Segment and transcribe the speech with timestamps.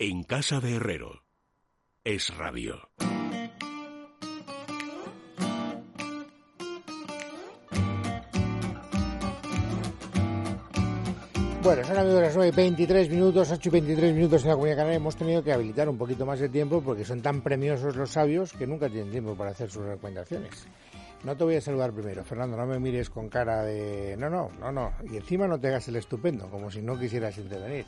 [0.00, 1.22] En casa de Herrero.
[2.02, 2.90] Es radio.
[11.62, 14.76] Bueno, son amigos las 9 y 23 minutos, 8 y 23 minutos en la Comunidad
[14.78, 14.96] Canaria.
[14.96, 18.52] Hemos tenido que habilitar un poquito más de tiempo porque son tan premiosos los sabios
[18.52, 20.66] que nunca tienen tiempo para hacer sus recomendaciones.
[21.22, 24.16] No te voy a saludar primero, Fernando, no me mires con cara de...
[24.18, 24.92] No, no, no, no.
[25.08, 27.86] Y encima no te hagas el estupendo, como si no quisieras intervenir.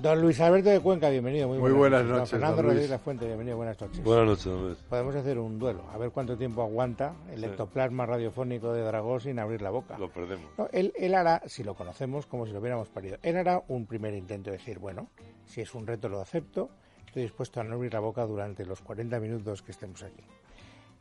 [0.00, 1.48] Don Luis Alberto de Cuenca, bienvenido.
[1.48, 2.74] Muy, Muy buenas, buenas Don noches, Fernando don Luis.
[2.74, 4.02] Rodríguez La Fuente, bienvenido, buenas noches.
[4.02, 4.78] Buenas noches, don Luis.
[4.88, 7.46] Podemos hacer un duelo, a ver cuánto tiempo aguanta el Sí.
[7.46, 9.98] ectoplasma radiofónico de Dragó sin abrir la boca.
[9.98, 10.46] Lo perdemos.
[10.56, 13.86] No, él, él hará, si lo conocemos, como si lo hubiéramos parido, él hará un
[13.86, 15.08] primer intento de decir, bueno,
[15.44, 16.70] si es un reto lo acepto,
[17.06, 20.22] estoy dispuesto a no abrir la boca durante los 40 minutos que estemos aquí.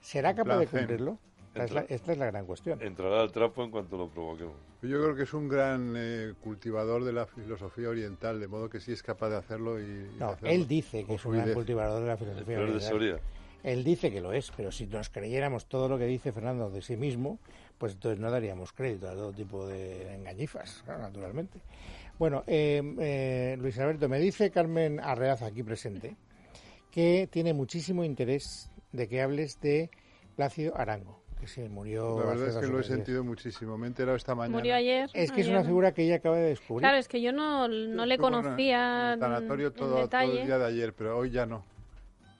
[0.02, 1.18] ¿Será capaz de cumplirlo?
[1.66, 2.82] Esta es, la, esta es la gran cuestión.
[2.82, 4.56] Entrará al trapo en cuanto lo provoquemos.
[4.82, 8.80] Yo creo que es un gran eh, cultivador de la filosofía oriental, de modo que
[8.80, 11.54] sí es capaz de hacerlo y, y No, hacerlo él dice que es un gran
[11.54, 12.58] cultivador de la El filosofía.
[12.58, 13.22] de oriental.
[13.62, 16.82] Él dice que lo es, pero si nos creyéramos todo lo que dice Fernando de
[16.82, 17.40] sí mismo,
[17.78, 21.60] pues entonces no daríamos crédito a todo tipo de engañifas, claro, naturalmente.
[22.18, 26.16] Bueno, eh, eh, Luis Alberto, me dice Carmen Arreaza, aquí presente,
[26.92, 29.90] que tiene muchísimo interés de que hables de
[30.38, 32.20] Plácido Arango, que se murió.
[32.20, 33.78] La verdad hace es que lo he sentido muchísimo.
[33.78, 34.58] Me he enterado esta mañana.
[34.58, 35.10] Murió ayer.
[35.14, 35.58] Es que es ayer.
[35.58, 36.82] una figura que ella acaba de descubrir.
[36.82, 40.42] Claro, es que yo no, no le Estuvo en conocía el en todo, todo detalle.
[40.42, 41.64] el día de ayer, pero hoy ya no.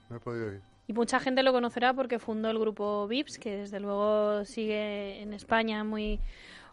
[0.08, 0.60] No he podido ir.
[0.86, 5.32] Y mucha gente lo conocerá porque fundó el grupo VIPS, que desde luego sigue en
[5.32, 6.18] España muy,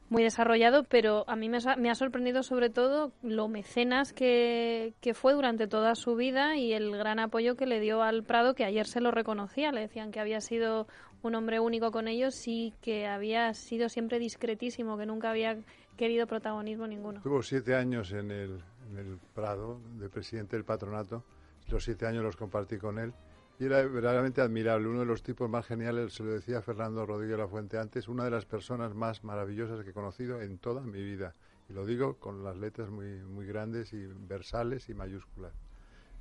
[0.10, 5.14] muy desarrollado, pero a mí me, me ha sorprendido sobre todo lo mecenas que, que
[5.14, 8.66] fue durante toda su vida y el gran apoyo que le dio al Prado, que
[8.66, 9.72] ayer se lo reconocía.
[9.72, 10.88] Le decían que había sido
[11.24, 15.58] un hombre único con ellos y que había sido siempre discretísimo, que nunca había
[15.98, 17.22] querido protagonismo ninguno.
[17.22, 21.24] Tuvo siete años en el, en el Prado de presidente del patronato.
[21.70, 23.14] Los siete años los compartí con él.
[23.60, 24.88] Y era verdaderamente admirable.
[24.88, 28.24] Uno de los tipos más geniales, se lo decía Fernando Rodríguez La Fuente antes, una
[28.24, 31.34] de las personas más maravillosas que he conocido en toda mi vida.
[31.68, 35.54] Y lo digo con las letras muy, muy grandes y versales y mayúsculas.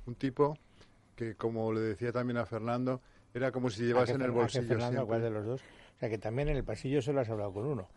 [0.07, 0.57] Un tipo
[1.15, 3.01] que, como le decía también a Fernando,
[3.37, 5.07] era como si llevase ¿A en qué el bolsillo Fernando.
[5.07, 5.61] ¿cuál de los dos?
[5.61, 7.87] O sea, que también en el pasillo solo has hablado con uno.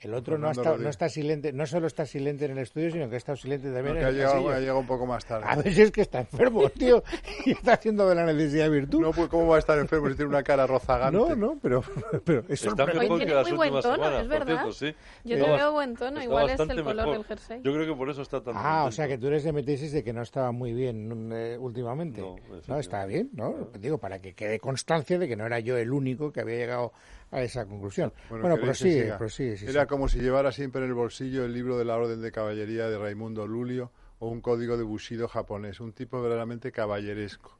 [0.00, 2.90] El otro no, ha estado, no está silente, no solo está silente en el estudio,
[2.90, 4.50] sino que ha estado silente No, también que en ha el llegado, pasillo.
[4.54, 5.46] ha llegado un poco más tarde.
[5.48, 7.02] A veces es que está enfermo, tío,
[7.46, 9.00] y está haciendo de la necesidad virtud.
[9.00, 11.16] No, pues ¿cómo va a estar enfermo si tiene una cara rozagante?
[11.18, 11.82] No, no, pero,
[12.24, 14.46] pero es Está mejor Hoy que las muy buen tono, semanas, es verdad.
[14.46, 14.94] cierto, sí.
[15.24, 17.12] Yo Está te veo buen tono, está igual es el color mejor.
[17.14, 17.60] del jersey.
[17.64, 19.92] Yo creo que por eso está tan Ah, o sea que tú eres de metesis
[19.92, 22.20] de que no estaba muy bien eh, últimamente.
[22.20, 22.36] No,
[22.68, 23.68] No, estaba bien, ¿no?
[23.80, 26.92] Digo, para que quede constancia de que no era yo el único que había llegado
[27.30, 28.12] a esa conclusión.
[28.30, 29.86] Bueno, sí, Era sí.
[29.88, 32.98] como si llevara siempre en el bolsillo el libro de la Orden de Caballería de
[32.98, 37.58] Raimundo Lulio o un código de Bushido japonés, un tipo verdaderamente caballeresco.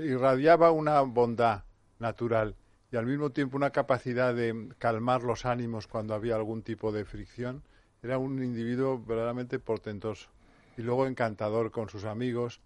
[0.00, 1.64] Irradiaba una bondad
[1.98, 2.54] natural
[2.92, 7.04] y al mismo tiempo una capacidad de calmar los ánimos cuando había algún tipo de
[7.04, 7.62] fricción.
[8.02, 10.28] Era un individuo verdaderamente portentoso
[10.76, 12.60] y luego encantador con sus amigos.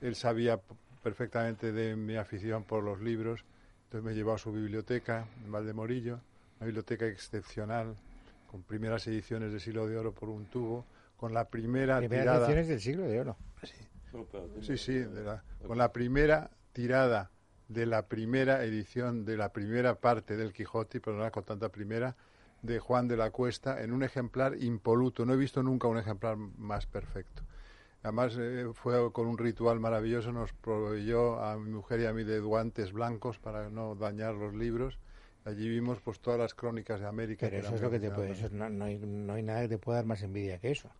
[0.00, 0.60] Él sabía
[1.02, 3.44] perfectamente de mi afición por los libros,
[3.92, 6.18] entonces me llevó a su biblioteca en Valdemorillo,
[6.58, 7.94] una biblioteca excepcional,
[8.50, 10.86] con primeras ediciones de Siglo de Oro por un tubo,
[11.18, 12.38] con la primera Primeras tirada.
[12.38, 13.36] lecciones del siglo de oro.
[14.62, 17.30] Sí, sí, de la- con la primera tirada
[17.68, 22.16] de la primera edición de la primera parte del Quijote, pero no con tanta primera,
[22.62, 25.26] de Juan de la Cuesta, en un ejemplar impoluto.
[25.26, 27.42] No he visto nunca un ejemplar más perfecto.
[28.02, 32.24] Además, eh, fue con un ritual maravilloso, nos proveyó a mi mujer y a mí
[32.24, 34.98] de guantes blancos para no dañar los libros.
[35.44, 37.46] Allí vimos pues todas las crónicas de América.
[37.48, 39.62] Pero eso es lo que te puede, eso es- no, no hay, no hay nada
[39.62, 40.90] que te pueda dar más envidia que eso.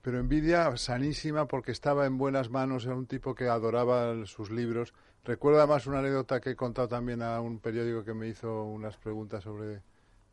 [0.00, 4.94] pero envidia sanísima porque estaba en buenas manos, era un tipo que adoraba sus libros.
[5.24, 8.96] Recuerdo además una anécdota que he contado también a un periódico que me hizo unas
[8.96, 9.82] preguntas sobre,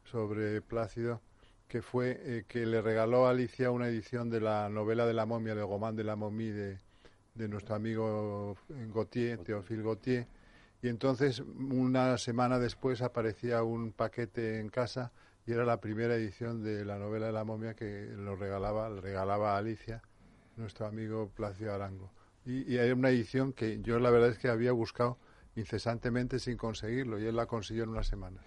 [0.06, 1.20] sobre Plácido,
[1.68, 5.26] que fue eh, que le regaló a Alicia una edición de la novela de la
[5.26, 6.80] momia, de Gomán de la momie, de,
[7.34, 8.56] de nuestro amigo
[8.94, 10.28] Gautier, Teófil Gautier.
[10.81, 15.12] Y entonces, una semana después, aparecía un paquete en casa
[15.48, 19.01] y era la primera edición de la novela de la momia que lo regalaba, le
[19.01, 20.01] regalaba a Alicia,
[20.57, 22.12] nuestro amigo Plácido Arango.
[22.45, 25.18] Y, y era una edición que yo la verdad es que había buscado
[25.56, 28.42] incesantemente sin conseguirlo y él la consiguió en una semana.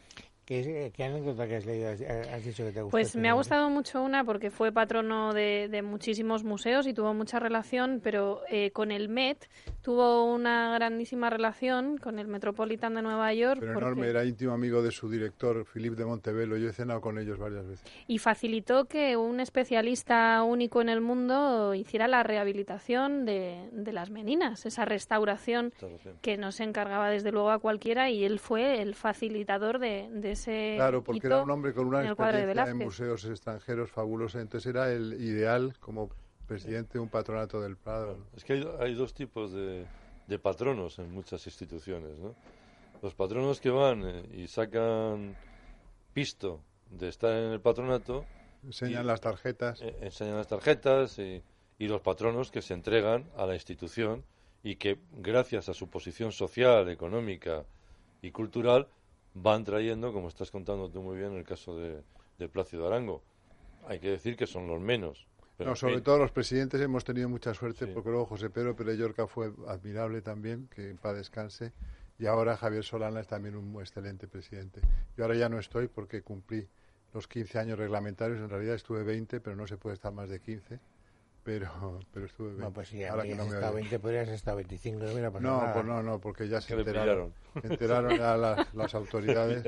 [0.48, 2.90] ¿Qué, qué anécdota que has leído has, has dicho que te gustó?
[2.92, 7.12] Pues me ha gustado mucho una porque fue patrono de, de muchísimos museos y tuvo
[7.12, 9.46] mucha relación, pero eh, con el Met
[9.82, 14.52] tuvo una grandísima relación con el Metropolitan de Nueva York Pero porque- enorme, era íntimo
[14.52, 16.56] amigo de su director, Philippe de Montevelo.
[16.56, 17.84] Yo he cenado con ellos varias veces.
[18.06, 24.08] y facilitó que un especialista único en el mundo hiciera la rehabilitación de, de las
[24.08, 26.16] meninas, esa restauración Restauración.
[26.22, 30.37] que no se encargaba desde luego a cualquiera y él fue el facilitador de, de
[30.38, 34.40] ese Claro, porque era un hombre con una experiencia en museos extranjeros fabulosa.
[34.40, 36.10] Entonces era el ideal como
[36.46, 38.16] presidente de un patronato del Prado.
[38.18, 38.24] ¿no?
[38.36, 39.84] Es que hay, hay dos tipos de,
[40.26, 42.34] de patronos en muchas instituciones, ¿no?
[43.02, 45.36] Los patronos que van eh, y sacan
[46.12, 48.24] pisto de estar en el patronato,
[48.64, 49.80] Enseñan Y- las tarjetas.
[49.82, 51.42] eh, enseñan las tarjetas y,
[51.78, 54.24] y los patronos que se entregan a la institución
[54.64, 57.64] y que gracias a su posición social, económica
[58.20, 58.88] y cultural
[59.34, 62.02] van trayendo, como estás contando tú muy bien en el caso de,
[62.38, 63.22] de Plácido Arango.
[63.86, 65.26] Hay que decir que son los menos.
[65.56, 66.04] pero No, en sobre fin.
[66.04, 67.92] todo los presidentes hemos tenido mucha suerte, Sí.
[67.94, 71.72] porque luego José Pedro Pérez Llorca fue admirable también, que en paz descanse,
[72.18, 74.80] y ahora Javier Solana es también un excelente presidente.
[75.16, 76.66] Yo ahora ya no estoy porque cumplí
[77.14, 80.40] los 15 años reglamentarios, en realidad estuve 20, pero no se puede estar más de
[80.40, 80.78] 15,
[81.48, 82.62] pero, pero estuve 20.
[82.62, 83.80] No, pues si ahora que no me estado oye.
[83.82, 85.72] 20, podrías estar 25, no hubiera pasado No, nada.
[85.72, 87.70] pues no, no, porque ya se enteraron, pillaron.
[87.72, 89.64] enteraron ya las, las autoridades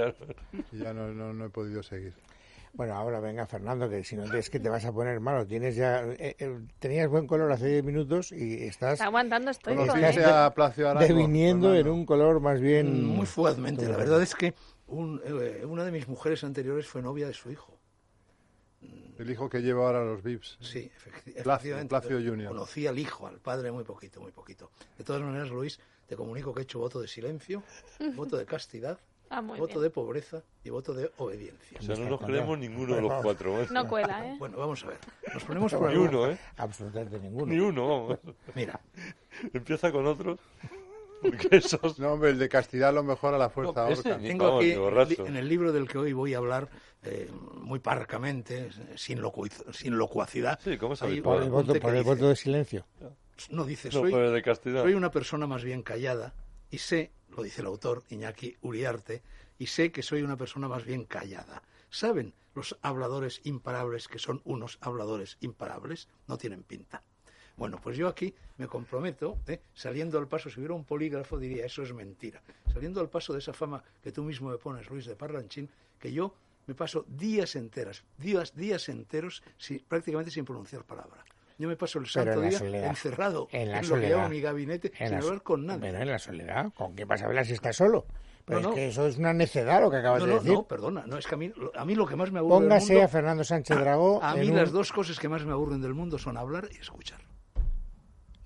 [0.73, 2.13] y ya no, no, no he podido seguir.
[2.75, 5.47] Bueno, ahora venga, Fernando, que si no es que te vas a poner malo.
[5.47, 9.75] Tienes ya, eh, eh, tenías buen color hace 10 minutos y estás Está aguantando estoy
[9.75, 10.25] ¿Conociste ¿eh?
[10.27, 11.09] a Placio Arango?
[11.09, 11.95] deviniendo en Fernando?
[11.95, 13.07] un color más bien...
[13.07, 13.89] Muy fugazmente.
[13.89, 14.53] La verdad es que
[14.87, 17.80] un- eh, una de mis mujeres anteriores fue novia de su hijo.
[19.21, 20.57] El hijo que lleva ahora los VIPs.
[20.61, 21.41] Sí, Placio-
[21.77, 21.89] efectivamente.
[21.89, 22.49] Placio Junior.
[22.53, 24.71] Conocí al hijo, al padre, muy poquito, muy poquito.
[24.97, 27.63] De todas maneras, Luis, te comunico que he hecho voto de silencio,
[28.17, 28.99] voto de castidad,
[29.33, 29.83] Ah, voto bien.
[29.83, 31.79] de pobreza y voto de obediencia.
[31.79, 33.61] O sea, no nos creemos ninguno de los cuatro.
[33.63, 33.69] ¿eh?
[33.71, 34.35] No cuela, ¿eh?
[34.41, 34.99] Bueno, vamos a ver.
[35.33, 36.39] Nos ponemos por Ni uno, ¿eh?
[36.57, 37.47] Absolutamente ninguno.
[37.53, 38.19] Ni uno, vamos.
[38.57, 38.81] Mira,
[39.53, 40.41] Empieza con otros.
[41.23, 41.99] Porque esos...
[41.99, 44.23] No, hombre, el de castidad lo mejor a la fuerza No, ese ahorca.
[44.23, 44.65] ni- tengo vamos,
[45.11, 46.69] aquí en el libro del que hoy voy a hablar,
[47.03, 50.59] eh, muy parcamente, sin, locuiz- sin locuacidad.
[50.63, 51.37] Sí, ¿cómo habitual?
[51.37, 52.87] Por el voto, apunte que por el dice- voto de silencio.
[53.51, 54.83] No dice, No, soy, de.
[54.83, 56.35] Soy una persona más bien callada
[56.71, 59.23] y sé, lo dice el autor Iñaki Uriarte,
[59.59, 61.63] y sé que soy una persona más bien callada.
[61.89, 66.09] ¿Saben los habladores imparables que son unos habladores imparables?
[66.29, 67.03] No tienen pinta.
[67.57, 69.61] Bueno, pues yo aquí me comprometo, ¿eh?
[69.75, 72.43] saliendo al paso, si hubiera un polígrafo diría, eso es mentira.
[72.73, 75.69] Saliendo al paso de esa fama que tú mismo me pones, Luis de Parlanchín,
[75.99, 76.35] que yo
[76.71, 81.25] me paso días enteras, días, días enteros, sin- prácticamente sin pronunciar palabra.
[81.59, 82.91] Yo me paso el santo día soledad.
[82.91, 84.29] encerrado En la lo que llamo soledad.
[84.31, 85.81] mi gabinete sin hablar con nadie.
[85.81, 88.07] Pero en la soledad, ¿con qué vas a hablar si estás solo?
[88.45, 88.75] Pero No, no.
[88.75, 90.53] es que eso es una necedad lo que acabas No, de decir.
[90.53, 92.69] no, perdona, no es que a mí, a mí lo que más me aburre del
[92.69, 94.23] Póngase mundo, a Fernando Sánchez Dragó.
[94.23, 96.77] a mí en las dos cosas que más me aburren del mundo son hablar y
[96.79, 97.21] escuchar.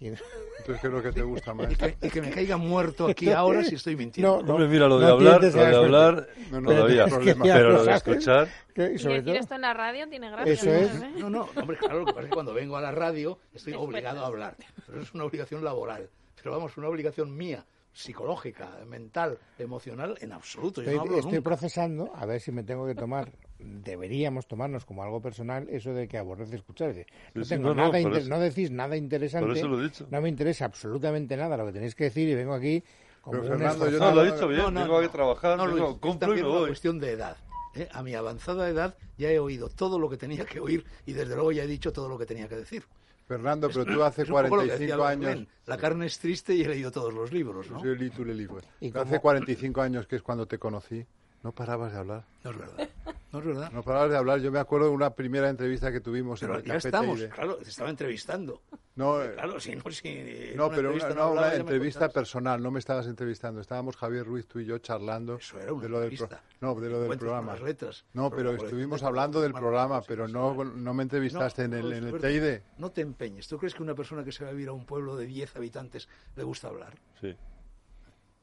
[0.01, 1.71] Y- Entonces, ¿qué es lo que te gusta más?
[1.73, 4.37] Y que, y que me caiga muerto aquí ahora si estoy mintiendo.
[4.39, 4.53] No, no.
[4.55, 7.05] Hombre, mira, lo de no hablar, lo de hablar No, no, todavía.
[7.05, 9.75] es que Pero lo de escuchar, que- y Y sobre decir todo, esto en la
[9.75, 10.53] radio tiene gracia.
[10.53, 10.73] Eso ¿no?
[10.73, 10.95] es.
[10.95, 11.11] ¿Eh?
[11.19, 13.73] No, no, hombre, claro, lo que pasa es que cuando vengo a la radio estoy
[13.75, 14.57] obligado a hablar.
[14.87, 16.09] Pero es una obligación laboral.
[16.37, 20.83] Pero vamos, una obligación mía, psicológica, mental, emocional, en absoluto.
[20.83, 21.45] Yo no estoy, hablo estoy nunca.
[21.51, 23.31] procesando, a ver si me tengo que tomar,
[23.65, 26.91] deberíamos tomarnos como algo personal eso de que aborrece escuchar.
[26.91, 29.57] Es decir, no, Sí, sí, tengo no, no, nada eso- no decís nada interesante, por
[29.57, 30.07] eso lo he dicho.
[30.11, 32.83] no me interesa absolutamente nada lo que tenéis que decir y vengo aquí
[33.21, 33.99] como Pero, un Fernando, yo.
[33.99, 34.61] No, lo he dicho bien.
[34.61, 35.13] No, no, Tengo que no.
[35.13, 36.67] trabajar, No, es compro y me una voy.
[36.69, 37.37] cuestión de edad.
[37.75, 37.89] ¿eh?
[37.93, 41.35] A mi avanzada edad ya he oído todo lo que tenía que oír y desde
[41.35, 42.85] luego ya he dicho todo lo que tenía que decir.
[43.27, 45.49] Fernando, pero tú hace Es un poco lo que decía 45 Albert años...
[45.65, 47.81] La carne es triste y he leído todos los libros, ¿no?
[47.81, 48.65] Pues.
[48.81, 49.21] ¿Y Pero Hace cómo?
[49.23, 51.07] 45 años, que es cuando te conocí,
[51.43, 52.25] no parabas de hablar.
[52.45, 52.89] No es verdad.
[53.35, 53.73] No es verdad.
[53.73, 54.39] No parabas de hablar.
[54.39, 57.21] Yo me acuerdo de una primera entrevista que tuvimos Pero en el ya Café estamos,
[57.25, 58.63] claro, te estaba entrevistando.
[58.95, 61.57] No, eh, Claro, si no, si no, una pero entrevista una, no no, hablaba, una
[61.57, 63.61] entrevista personal, no me estabas entrevistando.
[63.61, 66.43] Estábamos Javier Ruiz, tú y yo charlando Eso era una de lo del pro- entrevista.
[66.61, 67.53] No, de lo del programa.
[67.55, 68.05] las letras.
[68.13, 70.71] No, pero estuvimos hablando del programa, pero sí, no, sí.
[70.77, 72.61] no me entrevistaste en el, no, en el TID.
[72.79, 73.49] No te empeñes.
[73.49, 75.57] ¿Tú crees que una persona que se va a vivir a un pueblo de 10
[75.57, 76.95] habitantes le gusta hablar?
[77.21, 77.35] Sí.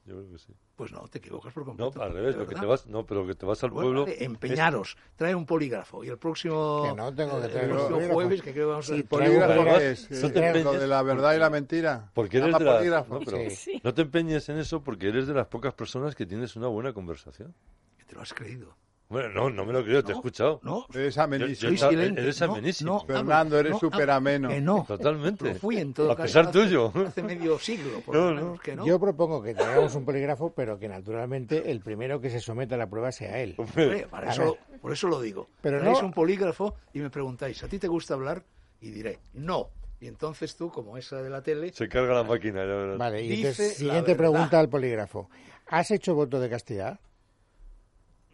[0.04, 0.52] Yo creo que sí.
[0.74, 2.02] Pues no, te equivocas por No, completo.
[2.02, 4.04] al revés, ¿De lo que te vas, no, pero que te vas al Bueno, pueblo.
[4.06, 7.88] vale, empeñaros, trae un polígrafo y el próximo, Que no tengo que el traer próximo
[7.90, 8.14] polígrafo.
[8.14, 10.10] jueves, que creo que vamos a Sí, ¿Polígrafo es?
[10.10, 12.10] No te Eh, empeñes ¿Lo de la verdad y la mentira?
[12.14, 13.14] Porque eres de polígrafo.
[13.14, 13.80] no, pero Sí.
[13.84, 16.92] no te empeñes en eso porque eres de las pocas personas que tienes una buena
[16.92, 17.54] conversación.
[17.96, 18.76] Que te lo has creído.
[19.12, 20.60] Bueno, no, no me lo creo, te he No, escuchado.
[20.62, 21.68] No, Eres Yo- amenísimo.
[21.68, 22.20] soy está- silente.
[22.22, 22.92] eres No, amenísimo.
[22.94, 24.48] no, Fernando, hablo, eres no, superameno.
[24.48, 24.84] Que no.
[24.88, 25.44] Totalmente.
[25.52, 26.92] Lo fui en todo A caso pesar hace- tuyo.
[27.06, 28.36] Hace medio siglo, por No, lo no.
[28.42, 28.86] menos, que no.
[28.86, 32.78] Yo propongo que traigamos un polígrafo, pero que naturalmente el primero que se someta a
[32.78, 33.54] la prueba sea él.
[33.58, 35.48] Hombre, para eso, por eso lo digo.
[35.60, 38.42] Pero Traéis no- un polígrafo y me preguntáis, ¿a ti te gusta hablar?
[38.80, 39.68] Y diré, no.
[40.00, 42.98] Y entonces tú, como esa de la tele, Se carga la máquina, ya verás.
[42.98, 44.16] Vale, y Dice entonces, la siguiente verdad.
[44.32, 45.28] pregunta al polígrafo.
[45.68, 46.98] ¿Has hecho voto de castidad?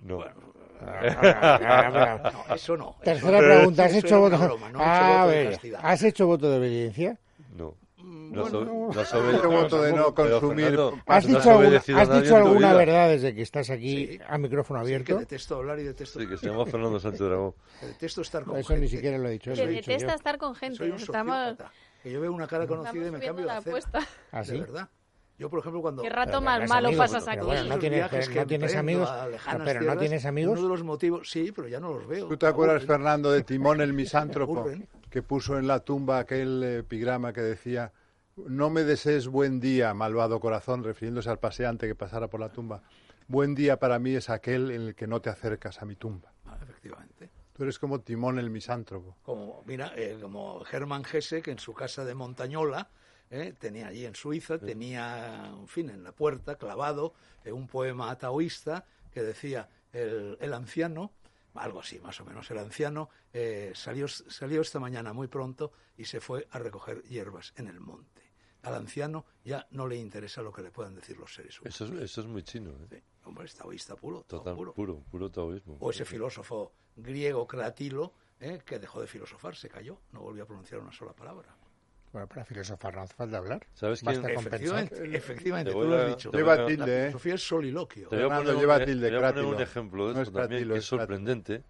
[0.00, 0.22] No.
[0.22, 0.32] Ah,
[0.80, 2.96] no, eso no.
[3.02, 4.36] Tercera eso- pregunta, ¿has hecho era voto?
[4.36, 5.76] una broma, no he hecho Ah, voto de.
[5.82, 7.18] ¿Has hecho voto de obediencia?
[7.56, 7.74] No.
[7.98, 10.66] Mm, No, bueno, no voto de no consumir.
[10.66, 12.36] Fernando, ¿Has dicho, alguna, has dicho
[12.74, 14.18] verdad desde que estás aquí Sí.
[14.26, 15.18] a micrófono sí, que abierto?
[15.18, 17.54] detesto hablar y detesto, Sí, que se llama Fernando Sánchez Dragón.
[17.80, 18.96] que detesto estar con Eso ni gente.
[18.96, 19.52] siquiera lo he dicho.
[19.52, 20.14] Que detesta yo.
[20.14, 20.76] estar con gente.
[20.78, 21.72] Soy un Estamos, sociópata.
[22.02, 23.70] Que yo veo una cara estamos conocida y me cambio de la acera.
[23.78, 24.00] apuesta.
[24.30, 24.60] ¿Ah, De sí?
[24.60, 24.88] verdad.
[25.38, 26.02] Yo, por ejemplo, cuando...
[26.02, 27.46] Qué rato tendrás malo amigos, pasas pero aquí.
[27.46, 30.58] bueno, no tienes- no que tienes amigos, no, pero no tienes amigos.
[30.58, 31.30] Uno de los motivos...
[31.30, 32.26] Sí, pero ya no los veo.
[32.26, 32.84] ¿Tú te acuerdas.
[32.84, 34.66] Fernando, de Timón el misántropo,
[35.10, 37.92] que puso en la tumba aquel eh, epigrama que decía,
[38.36, 42.82] no me desees buen día, malvado corazón, refiriéndose al paseante que pasara por la tumba.
[43.28, 46.32] Buen día para mí es aquel en el que no te acercas a mi tumba.
[46.46, 47.30] Ah, efectivamente.
[47.52, 49.16] Tú eres como Timón el misántropo.
[49.22, 52.88] Como, mira, eh, como Hermann Hesse, que en su casa de Montañola,
[53.30, 58.16] eh, tenía allí en Suiza, tenía, en fin, en la puerta, clavado, eh, un poema
[58.16, 61.12] taoísta que decía, el, el anciano,
[61.54, 66.04] algo así más o menos, el anciano eh, salió, salió esta mañana muy pronto y
[66.04, 68.22] se fue a recoger hierbas en el monte.
[68.62, 71.80] Al anciano ya no le interesa lo que le puedan decir los seres humanos.
[71.80, 72.86] Eso es, eso es muy chino, ¿eh?
[72.90, 74.72] Sí, hombre, es taoísta puro, Total, puro.
[74.74, 75.76] puro, puro taoísmo.
[75.80, 80.46] O ese filósofo griego Cratilo, eh, que dejó de filosofar, se cayó, no volvió a
[80.46, 81.56] pronunciar una sola palabra.
[82.12, 83.66] Bueno, para filosofar no hace falta hablar.
[83.74, 84.38] ¿Sabes Basta quién?
[84.38, 86.30] Efectivamente, efectivamente, Te tú lo has dicho.
[86.32, 87.00] Lleva tilde, La ¿eh?
[87.08, 88.08] filosofía es soliloquio.
[88.08, 89.56] Te voy a poner, un, lleva eh, tilde, te voy a poner crátilo.
[89.56, 91.64] un ejemplo de No esto es también que es sorprendente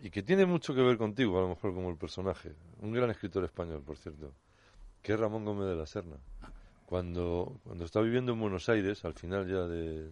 [0.00, 2.52] y que tiene mucho que ver contigo, a lo mejor como el personaje.
[2.80, 4.32] Un gran escritor español, por cierto,
[5.02, 6.16] que es Ramón Gómez de la Serna.
[6.86, 10.10] Cuando, cuando está viviendo en Buenos Aires, al final ya de...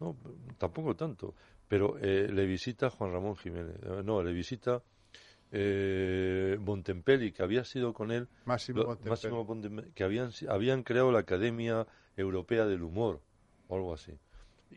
[0.00, 0.16] No,
[0.58, 1.34] tampoco tanto,
[1.68, 3.76] pero eh, le visita Juan Ramón Jiménez.
[3.82, 4.82] eh, No, le visita
[5.56, 9.10] eh, Bontempelli, que había sido con él Máximo lo- Bontempelli.
[9.10, 13.20] Máximo Bontempelli, que habían, habían creado la Academia Europea del Humor,
[13.68, 14.12] o algo así.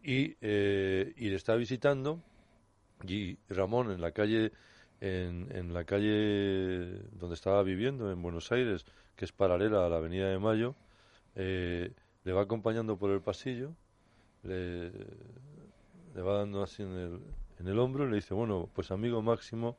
[0.03, 2.21] Y, eh, y le está visitando,
[3.07, 4.51] y Ramón en la calle,
[5.01, 9.97] en, en la calle donde estaba viviendo, en Buenos Aires, que es paralela a la
[9.97, 10.75] Avenida de Mayo,
[11.35, 11.91] eh,
[12.23, 13.71] le va acompañando por el pasillo,
[14.43, 17.19] le, le va dando así en el,
[17.59, 19.75] en el hombro y le dice, bueno, pues amigo Máximo,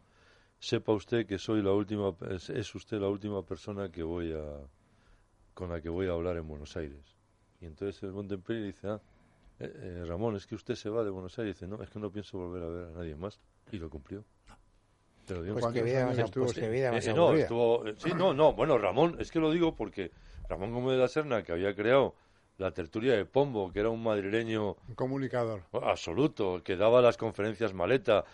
[0.59, 4.45] sepa usted que soy la última es, es usted la última persona que voy a
[5.55, 7.17] con la que voy a hablar en Buenos Aires
[7.61, 9.01] y entonces el Montempelli dice ah
[9.61, 11.99] eh, eh, Ramón es que usted se va de Buenos Aires dice no es que
[11.99, 14.25] no pienso volver a ver a nadie más y lo cumplió
[15.27, 15.55] Te lo digo.
[15.55, 16.45] Pues ¿Cuántos qué vida más, estuvo?
[16.47, 19.39] pues qué vida más Eh, no, estuvo, eh, sí, no, no, bueno, Ramón, es que
[19.39, 20.11] lo digo porque
[20.49, 22.15] Ramón Gómez de la Serna, que había creado
[22.59, 25.63] la tertulia de Pombo, que era un madrileño Un comunicador.
[25.73, 28.25] absoluto, que daba las conferencias maleta,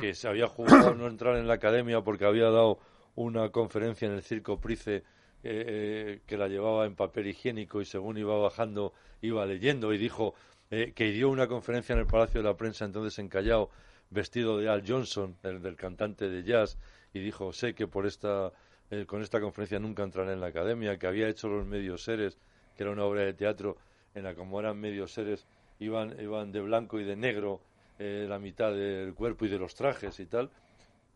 [0.00, 2.78] que se había jugado no entrar en la academia porque había dado
[3.14, 5.02] una conferencia en el Circo Price eh,
[5.44, 10.34] eh, que la llevaba en papel higiénico y según iba bajando iba leyendo y dijo
[10.70, 13.70] eh, que dio una conferencia en el Palacio de la Prensa entonces en Callao
[14.10, 16.78] vestido de Al Johnson, el del cantante de jazz,
[17.12, 18.52] y dijo, sé que por esta,
[18.90, 22.38] eh, con esta conferencia nunca entraré en la academia, que había hecho Los Medios Seres,
[22.76, 23.76] que era una obra de teatro
[24.14, 25.46] en la como eran medios seres,
[25.78, 27.60] iban, iban de blanco y de negro
[27.98, 30.50] eh, la mitad del cuerpo y de los trajes y tal.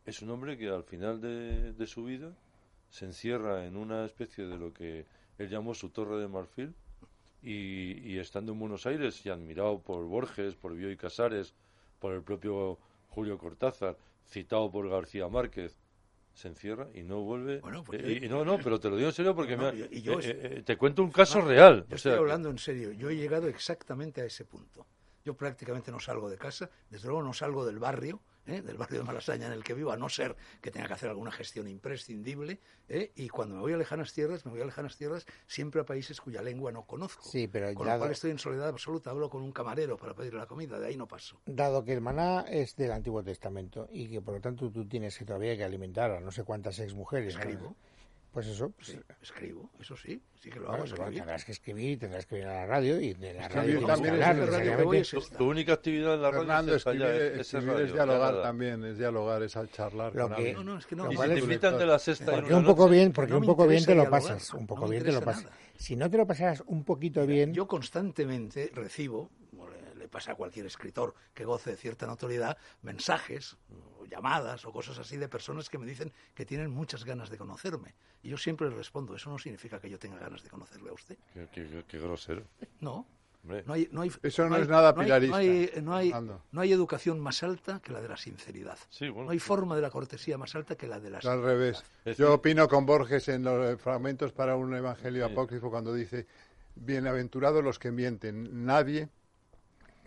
[0.05, 2.33] Es un hombre que al final de, de su vida
[2.91, 5.07] se encierra en una especie de lo que
[5.38, 6.75] él llamó su torre de marfil
[7.43, 11.55] y, y estando en Buenos Aires y admirado por Borges, por Bioy Casares,
[11.99, 13.97] por el propio Julio Cortázar,
[14.27, 15.77] citado por García Márquez,
[16.35, 17.59] se encierra y no vuelve.
[17.61, 19.89] Bueno, pues Eh, y no, no, pero te lo digo en serio porque No, me
[19.91, 21.87] y yo eh, eh, te cuento un caso No, real.
[21.89, 22.93] Yo o sea, estoy hablando en serio.
[22.93, 24.87] Yo he llegado exactamente a ese punto.
[25.25, 28.62] Yo prácticamente no salgo de casa, desde luego no salgo del barrio, ¿eh?
[28.62, 31.09] del barrio de Malasaña en el que vivo, a no ser que tenga que hacer
[31.11, 32.61] alguna gestión imprescindible.
[32.88, 33.12] ¿eh?
[33.14, 36.21] Y cuando me voy a lejanas tierras, me voy a lejanas tierras siempre a países
[36.21, 37.23] cuya lengua no conozco.
[37.25, 39.11] Sí, pero Con lo cual estoy en soledad absoluta.
[39.11, 41.40] Hablo con un camarero para pedirle la comida, de ahí no paso.
[41.47, 45.19] Dado que el maná es del Antiguo Testamento y que por lo tanto tú tienes
[45.19, 47.76] que todavía que alimentar a no sé cuántas ex mujeres, Escribo.
[48.33, 50.79] Pues eso, pues, Sí, escribo, eso sí, sí que lo hago.
[50.79, 53.75] pues bueno, tendrás que escribir, tendrás que ir a la radio y de la Escribir
[53.77, 54.85] radio también es hablar radio que necesariamente.
[54.85, 55.39] voy es tu, esta.
[55.39, 57.93] tu única actividad en la radio Fernando, es ensayar, escribir, es- es escribir radio, es
[57.95, 58.43] dialogar nada.
[58.43, 60.53] también, es dialogar, es al charlar Lo con que-.
[60.55, 61.11] No, no, es que no.
[61.13, 63.39] Y si es- te invitan de la sexta y Porque un poco bien, porque no
[63.39, 65.47] un poco bien te lo dialogar, pasas, un no poco bien te lo pasas.
[65.77, 69.31] Si no te lo pasaras un poquito bien, Yo constantemente recibo,
[70.09, 73.57] le, pasa a cualquier escritor que goce de cierta notoriedad, mensajes
[74.00, 77.37] o llamadas o cosas así de personas que me dicen que tienen muchas ganas de
[77.37, 77.95] conocerme.
[78.23, 80.93] Y yo siempre les respondo, eso no significa que yo tenga ganas de conocerle a
[80.95, 81.17] usted.
[81.35, 82.43] Qué, qué- qué- qué grosero.
[82.81, 83.07] No,
[83.45, 83.62] Hombre.
[83.67, 85.95] No hay, no hay, Eso no hay- es nada no hay- pilarista, No hay, no,
[85.95, 86.43] hay, Ando.
[86.50, 88.77] no hay educación más alta que la de la sinceridad.
[88.91, 89.27] Sí, bueno.
[89.27, 91.85] No hay forma de la cortesía más alta que la de la Es al revés.
[92.19, 95.33] Yo opino con Borges en los eh, fragmentos para un evangelio Sí.
[95.33, 96.27] apócrifo cuando dice,
[96.75, 99.09] bienaventurados los que mienten, nadie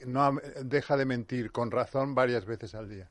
[0.05, 3.10] no deja de mentir con razón varias veces al día.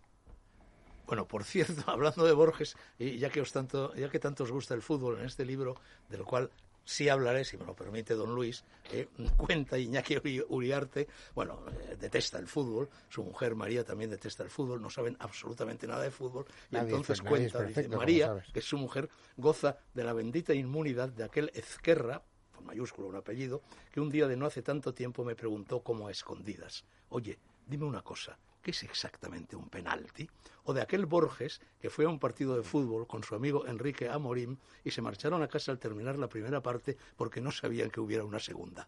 [1.06, 4.52] Bueno, por cierto, hablando de Borges, y ya que os tanto, ya que tanto os
[4.52, 5.76] gusta el fútbol en este libro,
[6.08, 6.50] del cual
[6.84, 11.96] sí hablaré, si me lo permite don Luis, eh, cuenta Iñaki Uri- Uriarte, bueno, eh,
[12.00, 16.10] detesta el fútbol, su mujer María también detesta el fútbol, no saben absolutamente nada de
[16.10, 18.46] fútbol, y Nadie entonces es cuenta, dice, perfecto, María, sabes.
[18.52, 22.22] que es su mujer, goza de la bendita inmunidad de aquel Ezquerra,
[22.60, 26.08] con mayúsculo un apellido, que un día de no hace tanto tiempo me preguntó como
[26.08, 30.28] a escondidas, oye, dime una cosa, ¿qué es exactamente un penalti?
[30.64, 34.10] O de aquel Borges que fue a un partido de fútbol con su amigo Enrique
[34.10, 38.00] Amorim y se marcharon a casa al terminar la primera parte porque no sabían que
[38.00, 38.86] hubiera una segunda.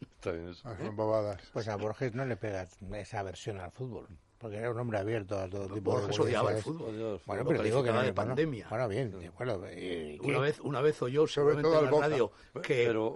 [0.00, 0.62] Está bien eso.
[0.66, 1.42] Ah, son bobadas.
[1.52, 4.08] Pues a Borges no le pegas esa aversión al fútbol,
[4.42, 6.94] porque era un hombre abierto a todo tipo Borges de odiaba el fútbol.
[6.94, 8.66] El Bueno, pero digo que no de bueno, pandemia.
[8.68, 10.26] Bueno, bien, de- bueno, ¿y qué?
[10.26, 12.08] Una vez, una vez oyó Sobre seguramente todo en al la Boca.
[12.08, 12.32] radio
[12.62, 13.14] que Pero,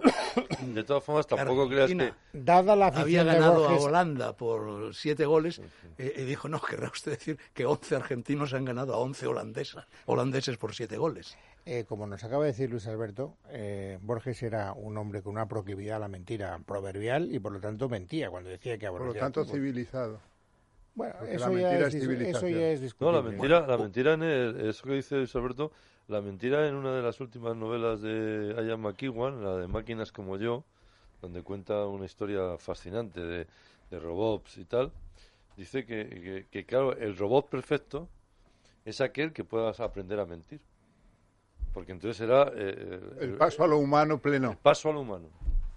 [0.61, 2.13] de todas formas, tampoco creas que...
[2.33, 5.61] Dada la había afición de ganado Borges, a Holanda por siete goles
[5.97, 9.85] eh, y dijo, no, querrá usted decir que 11 argentinos han ganado a 11 holandesas,
[10.05, 11.37] holandeses por siete goles.
[11.65, 15.47] eh, como nos acaba de decir Luis Alberto, eh, Borges era un hombre con una
[15.47, 19.05] proclividad a la mentira proverbial y por lo tanto mentía cuando decía que Por lo
[19.05, 20.21] aborrecía tanto, civilizado.
[20.97, 22.51] Bueno, eso la ya, mentira es, es dis- eso civilización.
[22.59, 23.13] ya es No, discutible.
[23.17, 25.71] la mentira, la mentira en el- eso que dice Luis Alberto,
[26.07, 30.37] la mentira en una de las últimas novelas de Ian McEwan, la de Máquinas como
[30.37, 30.63] yo,
[31.21, 33.45] donde cuenta una historia fascinante de,
[33.91, 34.91] de robots y tal,
[35.55, 38.09] dice que, que- que, claro, el robot perfecto
[38.83, 40.59] es aquel que puedas aprender a mentir.
[41.75, 44.57] Porque entonces será eh, El paso a lo humano pleno.
[44.63, 45.27] paso al humano.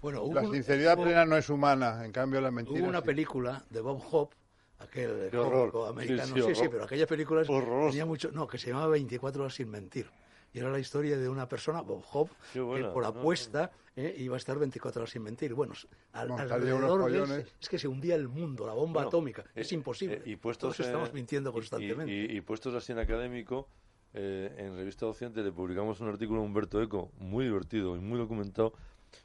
[0.01, 3.01] Bueno, hubo, La sinceridad hubo- plena no es humana, en cambio la mentira hubo una
[3.01, 3.05] sí.
[3.05, 4.35] película de Bob Hope,
[4.81, 7.89] aquel cómico americano, Sí, sí, pero aquella película es- Horroroso.
[7.91, 10.09] tenía mucho, no, que se llamaba 24 horas sin mentir.
[10.53, 14.13] Y era la historia de una persona, Bob Hope, buena, que por no, apuesta eh,
[14.17, 15.53] iba a estar 24 horas sin mentir.
[15.53, 15.73] Bueno,
[16.11, 19.43] al, alrededor de es que se hundía el mundo, la bomba Bueno, atómica.
[19.55, 20.15] eh, es imposible.
[20.17, 22.11] eh, y puestos, Todos estamos mintiendo constantemente.
[22.11, 23.69] Y, y puestos así en académico,
[24.13, 28.17] eh, en Revista Docente le publicamos un artículo a Humberto Eco, muy divertido y muy
[28.19, 28.73] documentado,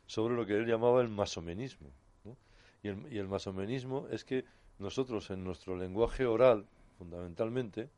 [0.06, 1.90] sobre lo que él llamaba el masomenismo.
[2.22, 2.36] ¿no?
[2.84, 4.44] Y, el, y el masomenismo es que
[4.78, 6.66] nosotros en nuestro lenguaje oral,
[6.98, 7.90] fundamentalmente,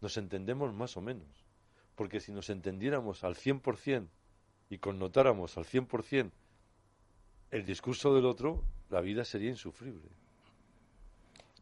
[0.00, 1.44] nos entendemos más o menos.
[1.94, 4.08] Porque si nos entendiéramos al 100%
[4.70, 6.30] y connotáramos al 100%
[7.50, 10.08] el discurso del otro, la vida sería insufrible.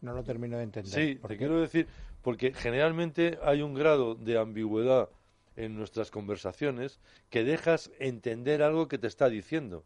[0.00, 0.92] No lo termino de entender.
[0.92, 1.38] Sí, ¿Por te qué?
[1.38, 1.86] quiero decir,
[2.22, 5.10] porque generalmente hay un grado de ambigüedad
[5.54, 9.84] en nuestras conversaciones que dejas entender algo que te está diciendo,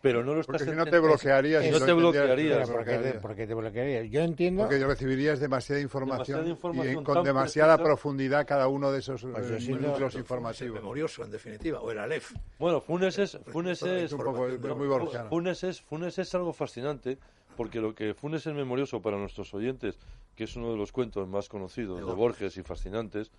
[0.00, 1.64] pero no lo estás Porque si no te bloquearías.
[1.64, 2.56] Si no lo te bloquearías.
[2.56, 2.72] Pero te
[3.20, 4.10] ¿por qué te, bloquearías.
[4.10, 4.62] Yo entiendo...
[4.62, 7.84] Porque recibirías demasiada información, Demasiada información y con demasiada precisa.
[7.88, 10.74] profundidad cada uno de esos Pues eh, núcleos El informativos.
[10.80, 12.32] memorioso, en definitiva, o el Aleph.
[12.58, 15.28] Bueno, Funes es, Funes Todo es, un poco- es muy borgiano.
[15.28, 17.18] Funes es, Funes es algo fascinante,
[17.56, 19.98] porque lo que Funes es memorioso para nuestros oyentes,
[20.36, 23.32] que es uno de los cuentos más conocidos de Borges y fascinantes,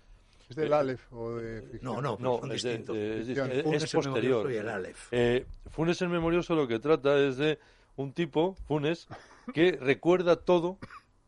[0.50, 1.94] ¿Es del Aleph o de ficción?
[1.94, 2.96] No, no, no, son es, de- distintos.
[2.96, 4.36] de- es, Funes es el posterior.
[4.38, 5.08] memorioso y el Aleph.
[5.12, 7.58] Eh, Funes el memorioso lo que trata es de
[7.96, 9.06] un tipo, Funes,
[9.54, 10.78] que recuerda todo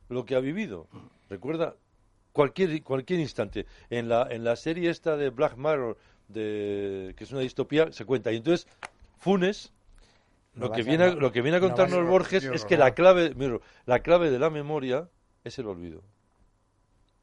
[0.09, 0.87] lo que ha vivido.
[1.31, 1.75] Recuerda
[2.33, 3.67] cualquier cualquier instante.
[3.91, 5.97] En la en la serie esta de Black Mirror,
[6.29, 8.33] de, que es una distopía, se cuenta.
[8.33, 8.67] Y entonces
[9.19, 9.73] Funes
[10.55, 12.85] No lo que viene a, lo que viene a no contarnos Borges es que no.
[12.85, 15.09] la clave, mira, la clave de la memoria
[15.45, 16.03] es el olvido.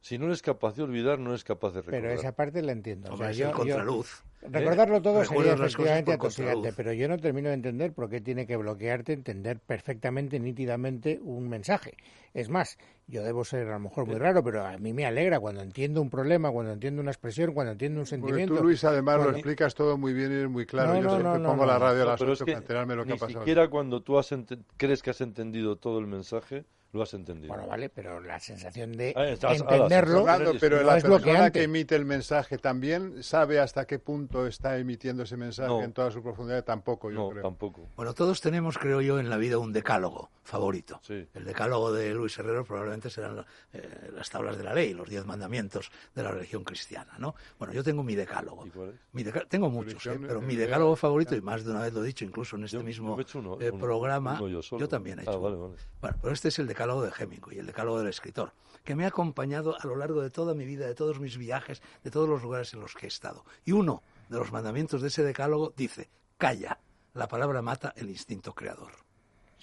[0.02, 2.02] Si no eres capaz de olvidar, no eres capaz de recordar.
[2.02, 3.10] Pero esa parte la entiendo.
[3.10, 4.24] O Hombre, sea, es yo- yo- contraluz.
[4.42, 8.56] Recordarlo todo sería efectivamente atosigante, pero yo no termino de entender por qué tiene que
[8.56, 11.98] bloquearte entender perfectamente, nítidamente un mensaje.
[12.34, 15.42] Es más, yo debo ser a lo mejor muy raro, pero a mí me alegra
[15.42, 18.56] cuando entiendo un problema, cuando entiendo una expresión, cuando entiendo un Porque sentimiento.
[18.56, 20.94] tú, Luis, además lo explicas todo muy bien y muy claro.
[20.94, 21.72] No, Yo no, siempre no, no, pongo no.
[21.74, 23.40] la radio a las pero 8 es que para enterarme lo que ni ha pasado.
[23.42, 24.34] siquiera cuando tú has
[24.78, 27.50] crees que has entendido todo el mensaje, lo has entendido.
[27.54, 31.04] Bueno, vale, pero la sensación de Ah, estás- ahora, entenderlo Fernando, pero no la es
[31.04, 35.84] persona que emite el mensaje también sabe hasta qué punto está emitiendo ese mensaje No.
[35.84, 36.64] en toda su profundidad.
[36.64, 37.44] Tampoco, yo no, creo.
[37.44, 37.88] tampoco.
[37.96, 41.00] Bueno, todos tenemos, creo yo, en la vida un decálogo favorito.
[41.04, 41.28] Sí.
[41.36, 45.24] El decálogo de Luis Herrero probablemente serán eh, las tablas de la ley, los diez
[45.26, 47.36] mandamientos de la religión cristiana, ¿no?
[47.60, 48.66] Bueno, yo tengo mi decálogo.
[48.66, 48.96] ¿Y cuál es?
[49.14, 51.82] Mi deca- tengo muchos, eh, pero eh, mi eh, decálogo favorito, y más de una
[51.82, 53.70] vez lo he dicho, incluso en este Yo- mismo yo me he hecho uno- eh,
[53.70, 54.88] uno- programa, uno yo solo.
[54.88, 55.74] también he hecho Ah, vale, vale.
[56.02, 58.54] Bueno, pero este es el decálogo de Hemingway, el decálogo del escritor,
[58.86, 61.82] que me ha acompañado a lo largo de toda mi vida, de todos mis viajes,
[62.04, 63.44] de todos los lugares en los que he estado.
[63.66, 66.80] Y uno de los mandamientos de ese decálogo dice, calla.
[67.16, 68.92] La palabra mata el instinto creador.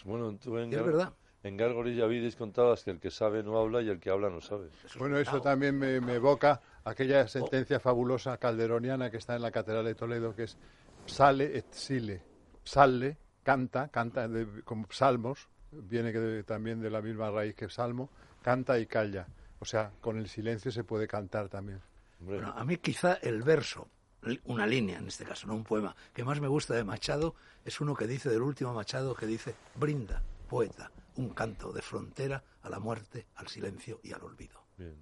[0.04, 1.12] Bueno, tú en, Es Gar- verdad.
[1.42, 4.28] en Gárgoles ya vidis contabas que el que sabe no habla y el que habla
[4.28, 4.68] no sabe.
[4.98, 9.84] Bueno, eso también me, me evoca aquella sentencia fabulosa calderoniana que está en la Catedral
[9.84, 10.58] de Toledo, que es
[11.06, 12.22] sale et sile.
[12.64, 17.68] Sale, canta, canta de- como salmos, viene que de- también de la misma raíz que
[17.68, 18.08] salmo,
[18.42, 19.26] canta y calla.
[19.58, 21.80] O sea, con el silencio se puede cantar también.
[22.20, 23.88] Bueno, a mí quizá el verso,
[24.44, 27.80] una línea en este caso, no un poema, que más me gusta de Machado es
[27.80, 32.68] uno que dice del último Machado que dice, brinda, poeta, un canto de frontera a
[32.70, 34.60] la muerte, al silencio y al olvido.
[34.76, 34.94] bien.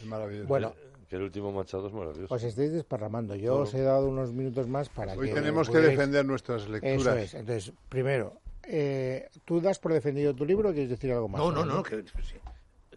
[0.00, 0.48] Es maravilloso.
[0.48, 0.74] Bueno,
[1.08, 2.32] Que el último Machado es maravilloso.
[2.34, 3.34] os estáis desparramando.
[3.34, 5.34] Yo os he dado unos minutos más para Hoy que...
[5.34, 7.16] tenemos que defender nuestras Eso lecturas.
[7.16, 7.34] es.
[7.34, 8.34] Entonces, primero,
[8.72, 11.40] eh, ¿tú das por defendido tu libro o quieres decir algo más?
[11.40, 12.04] No, no, no, que.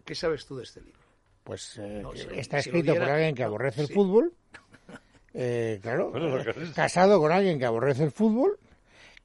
[0.04, 1.00] ¿qué sabes tú de este libro?
[1.42, 3.94] Pues eh, No, que si- está si escrito por alguien que no, aborrece el sí.
[3.94, 4.32] fútbol.
[5.36, 8.56] Eh, claro, Bueno, eh, casado con alguien que aborrece el fútbol,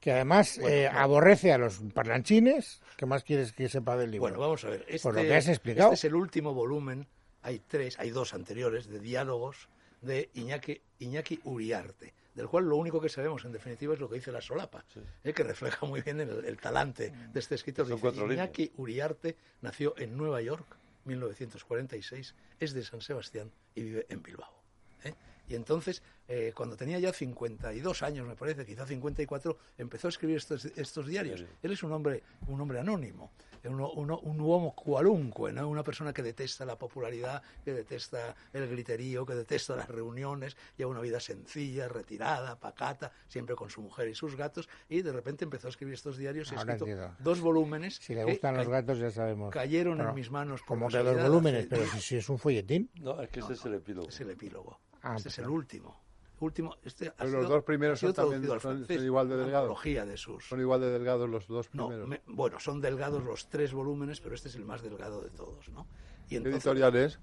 [0.00, 2.80] que además eh, aborrece a los parlanchines.
[2.96, 4.22] ¿Qué más quieres que sepa del libro?
[4.24, 4.84] Bueno, vamos a ver.
[4.88, 5.92] Este, Por lo que has explicado.
[5.92, 7.06] este es el último volumen,
[7.42, 9.68] hay tres, hay dos anteriores, de diálogos
[10.02, 14.16] de Iñaki, Iñaki Uriarte, del cual lo único que sabemos en definitiva es lo que
[14.16, 14.84] dice la solapa,
[15.24, 17.86] eh, que refleja muy bien el, el talante de este escritor.
[17.86, 24.22] Son Dice, Uriarte nació en Nueva York, 1946, es de San Sebastián y vive en
[24.22, 24.62] Bilbao.
[25.04, 25.14] ¿eh?
[25.48, 30.36] Y entonces, eh, cuando tenía ya 52 años, me parece, quizá 54, empezó a escribir
[30.36, 31.44] estos, estos diarios.
[31.62, 33.32] Él es un hombre, un hombre anónimo,
[33.68, 35.68] uno, uno- un uomo qualunque, ¿no?
[35.68, 40.90] una persona que detesta la popularidad, que detesta el griterío, que detesta las reuniones, lleva
[40.90, 45.44] una vida sencilla, retirada, pacata, siempre con su mujer y sus gatos, y de repente
[45.44, 47.14] empezó a escribir estos diarios y ha escrito entiendo.
[47.18, 49.52] dos volúmenes si le gustan los gatos ya sabemos.
[49.52, 50.62] cayeron en mis manos.
[50.62, 52.90] Como que dos volúmenes, pero si, si es un folletín.
[53.00, 54.08] No, es que ese es el epílogo.
[54.08, 54.78] es el epílogo.
[55.02, 55.54] Ah, este es el claro.
[55.54, 56.00] último.
[56.40, 59.36] Último, este ha Pero sido- los dos primeros son también- son- francés, son igual de
[59.36, 59.82] delgados.
[59.84, 60.48] de sus.
[60.48, 62.08] Son igual de delgados los dos No, primeros.
[62.08, 65.68] me- bueno, son delgados los tres volúmenes, pero este es el más delgado de todos,
[65.68, 65.86] ¿no?
[66.26, 67.18] Y ¿Qué entonces editorial es?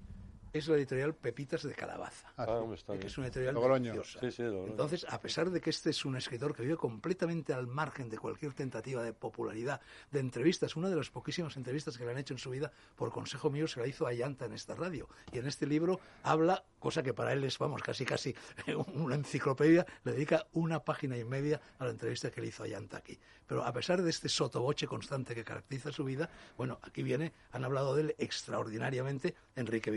[0.52, 2.28] Es la editorial Pepitas de Calabaza.
[2.36, 3.06] Ah, Ah, que bien.
[3.06, 3.54] es una editorial.
[4.20, 4.42] Sí, sí.
[4.42, 8.18] Entonces, a pesar de que este es un escritor que vive completamente al margen de
[8.18, 9.80] cualquier tentativa de popularidad,
[10.10, 13.10] de entrevistas, una de las poquísimas entrevistas que le han hecho en su vida, por
[13.12, 15.08] consejo mío, se la hizo a Llanta en esta radio.
[15.32, 18.34] Y en este libro habla, cosa que para él es, vamos, casi casi
[18.94, 22.66] una enciclopedia, le dedica una página y media a la entrevista que le hizo a
[22.66, 23.18] Llanta aquí.
[23.46, 27.64] Pero a pesar de este sotoboche constante que caracteriza su vida, bueno, aquí viene, han
[27.64, 29.90] hablado de él extraordinariamente Enrique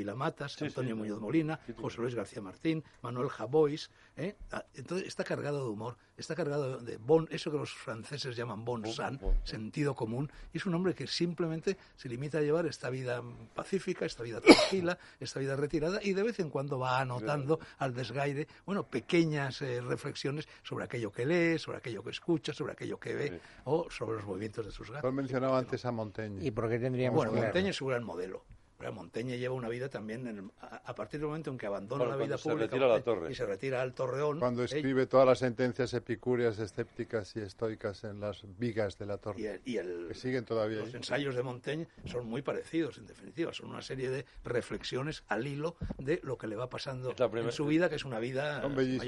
[0.49, 1.19] Sí, Antonio sí, Muñoz.
[1.19, 1.81] Molina, Sí, sí.
[1.81, 3.89] José Luis García Martín, Manuel Javois.
[4.17, 4.35] ¿eh?
[4.51, 8.63] Ah, Entonces está cargado de humor, está cargado de bon, eso que los franceses llaman
[8.65, 10.31] bon bon- sentido común.
[10.53, 13.21] Y es un hombre que simplemente se limita a llevar esta vida
[13.55, 17.93] pacífica, esta vida tranquila, esta vida retirada y de vez en cuando va anotando al
[17.93, 22.99] desgaire, bueno, pequeñas eh, reflexiones sobre aquello que lee, sobre aquello que escucha, sobre aquello
[22.99, 23.39] que ve Sí.
[23.65, 25.07] o sobre los movimientos de sus gatos.
[25.07, 26.45] has mencionado antes a Montaigne.
[26.45, 27.41] ¿Y por qué tendríamos Bueno?
[27.41, 28.43] Montaigne es un gran modelo.
[28.81, 31.67] Pero Montaigne lleva una vida también, en el- a, a partir del momento en que
[31.67, 33.31] abandona Bueno, la vida pública retira a la torre.
[33.31, 34.39] y se retira al Torreón.
[34.39, 39.13] Cuando eh, escribe todas las sentencias epicúreas, escépticas y estoicas en las vigas de la
[39.13, 39.47] y torre.
[39.53, 40.95] el, y el- Que siguen todavía los ahí.
[40.95, 43.53] ensayos de Montaigne son muy parecidos, en definitiva.
[43.53, 47.65] Son una serie de reflexiones al hilo de lo que le va pasando en su
[47.67, 48.63] vida, que es una vida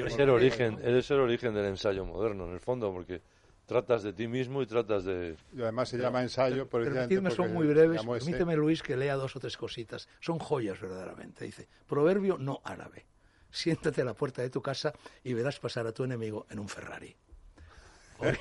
[0.05, 3.21] Es el origen, es el origen del ensayo moderno, en el fondo, porque
[3.65, 5.35] tratas de ti mismo y tratas de...
[5.55, 8.01] Y además se llama ensayo, precisamente Permitidme, son muy breves.
[8.01, 8.07] ese.
[8.09, 10.07] Permíteme, Luis, que lea dos o tres cositas.
[10.19, 11.45] Son joyas, verdaderamente.
[11.45, 13.05] Dice, proverbio no árabe.
[13.49, 16.67] Siéntate a la puerta de tu casa y verás pasar a tu enemigo en un
[16.69, 17.15] Ferrari.
[18.19, 18.37] O bien,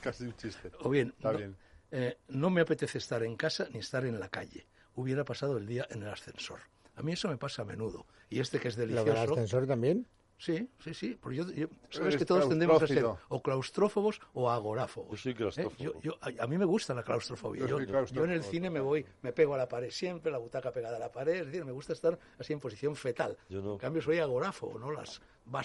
[0.00, 0.70] Casi un chiste.
[0.80, 1.56] o bien, Está no, bien.
[1.90, 4.66] eh, no me apetece estar en casa ni estar en la calle.
[4.94, 6.60] Hubiera pasado el día en el ascensor.
[6.96, 8.06] A mí eso me pasa a menudo.
[8.30, 9.32] Y este que es ¿Lo del delicioso...
[9.32, 10.06] ascensor también?
[10.38, 11.18] Sí, sí, sí.
[11.20, 15.10] Porque yo, yo- sabes que todos tendemos a ser o claustrófobos o agoráfobos.
[15.18, 15.74] Yo soy claustrófobo.
[15.78, 15.84] ¿Eh?
[15.84, 17.62] Yo- yo- a, a mí me gusta la claustrofobia.
[17.66, 18.24] Yo Yo, claustrófobo.
[18.24, 21.00] en el cine me voy, me pego a la pared siempre, la butaca pegada a
[21.00, 21.40] la pared.
[21.40, 23.36] Es decir, me gusta estar así en posición fetal.
[23.48, 23.72] Yo no.
[23.72, 24.92] En cambio, soy agoráfobo, ¿no?
[24.92, 25.20] Las,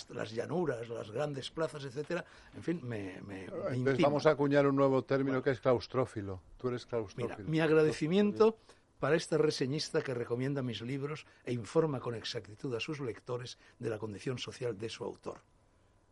[0.09, 2.25] las llanuras, las grandes plazas, etcétera.
[2.55, 4.07] En fin, me, me, me Entonces intima.
[4.07, 6.41] vamos a acuñar un nuevo término que es claustrófilo.
[6.57, 7.47] Tú eres Mira, claustrófilo.
[7.49, 8.57] mi agradecimiento
[9.03, 13.89] para este reseñista que recomienda mis libros e informa con exactitud a sus lectores de
[13.89, 15.43] la condición social de su autor.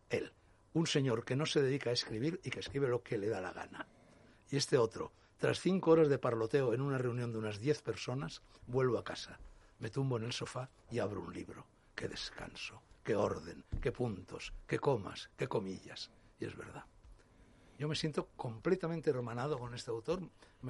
[0.09, 0.33] Él,
[0.73, 3.39] un señor que no se dedica a escribir y que escribe lo que le da
[3.39, 3.87] la gana.
[4.49, 8.41] Y este otro, tras cinco horas de parloteo en una reunión de unas diez personas,
[8.67, 9.39] vuelvo a casa,
[9.79, 11.65] me tumbo en el sofá y abro un libro.
[11.95, 16.11] Qué descanso, qué orden, qué puntos, qué comas, qué comillas.
[16.41, 16.83] Y es verdad.
[17.81, 20.19] Yo me siento completamente hermanado con este autor.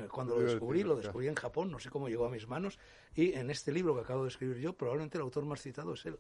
[0.10, 2.80] Cuando lo descubrí, lo descubrí en Japón, no sé cómo llegó a mis manos,
[3.14, 6.06] y en este libro que acabo de escribir yo, probablemente el autor más citado es
[6.06, 6.18] él.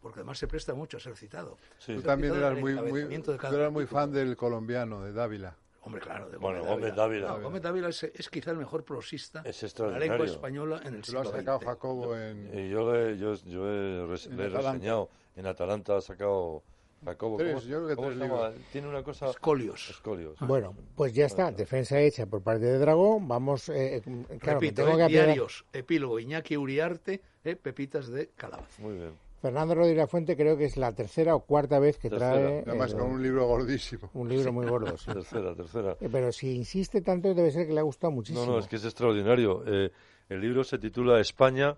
[0.00, 1.56] porque además se presta mucho a ser citado.
[1.78, 1.92] Sí.
[1.96, 5.56] Tú también citado eras muy, muy, tú eras muy fan del colombiano, de Dávila.
[5.82, 7.26] Hombre, claro, de Bueno, Gómez Gómez Dávila.
[7.26, 7.38] Dávila.
[7.38, 10.08] No, Gómez Dávila es, es quizá el mejor prosista Es de la extraordinario.
[10.12, 11.58] lengua española en el Tú lo siglo has sacado.
[11.58, 12.56] Jacobo en...
[12.56, 15.08] Y yo, le, yo, yo he, le he reseñado.
[15.34, 16.62] En Atalanta ha sacado
[17.04, 17.36] Jacobo.
[17.36, 18.48] Tres, ¿cómo, yo creo que cómo tres se llama?
[18.48, 18.66] libros.
[18.72, 19.30] Tiene una cosa...
[19.30, 19.90] Escolios.
[19.90, 20.38] Escolios.
[20.40, 23.26] Bueno, pues ya está, defensa hecha por parte de Dragón.
[23.28, 28.28] Vamos, eh, claro, me Repito, tengo eh, que diarios, epílogo, Iñaki Uriarte, eh, Pepitas de
[28.36, 28.82] Calabaza.
[28.82, 29.12] Muy bien.
[29.40, 32.32] Fernando Rodríguez Fuente creo que es la tercera o cuarta vez que Tercera.
[32.32, 34.10] trae Además eh, con un libro gordísimo.
[34.14, 34.96] un libro muy gordo.
[34.98, 35.06] sí.
[35.12, 35.96] Tercera, tercera.
[36.00, 38.44] Eh, Pero si insiste tanto debe ser que le ha gustado muchísimo.
[38.44, 39.62] No, no, es que es extraordinario.
[39.64, 39.92] Eh,
[40.28, 41.76] el libro se titula España,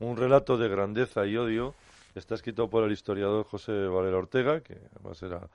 [0.00, 1.74] un relato de grandeza y odio.
[2.14, 5.48] Está escrito por el historiador José Valera Ortega, que además era,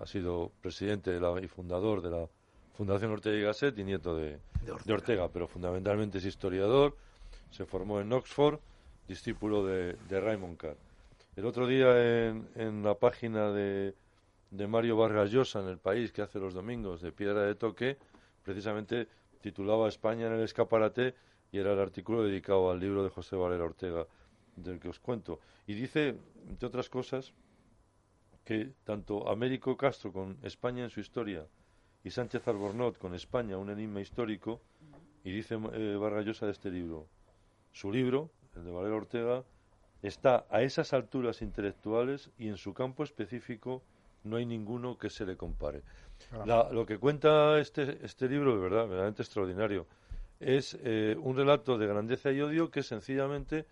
[0.00, 2.28] ha sido presidente de la- y fundador de la
[2.74, 4.82] Fundación Ortega y Gasset y nieto de, De Ortega.
[4.84, 6.94] de Ortega, pero fundamentalmente es historiador.
[7.50, 8.58] Se formó en Oxford,
[9.08, 10.76] discípulo de, de Raymond Carr.
[11.36, 13.94] El otro día en, en la página de,
[14.50, 17.96] de Mario Vargas Llosa en El País, que hace los domingos de Piedra de Toque,
[18.42, 19.08] precisamente
[19.40, 21.14] titulaba España en el escaparate
[21.52, 24.06] y era el artículo dedicado al libro de José Valera Ortega,
[24.56, 25.40] del que os cuento.
[25.66, 26.16] Y dice,
[26.48, 27.32] entre otras cosas,
[28.44, 31.46] que tanto Américo Castro con España en su historia
[32.04, 34.60] y Sánchez Albornoz con España, un enigma histórico,
[35.24, 37.08] y dice eh, Vargas Llosa de este libro,
[37.72, 39.44] su libro, el de Valera Ortega,
[40.02, 43.82] está a esas alturas intelectuales y en su campo específico
[44.22, 45.82] no hay ninguno que se le compare.
[46.46, 49.86] La- lo que cuenta este, este libro, de verdad, verdaderamente extraordinario,
[50.38, 53.66] es eh, un relato de grandeza y odio que sencillamente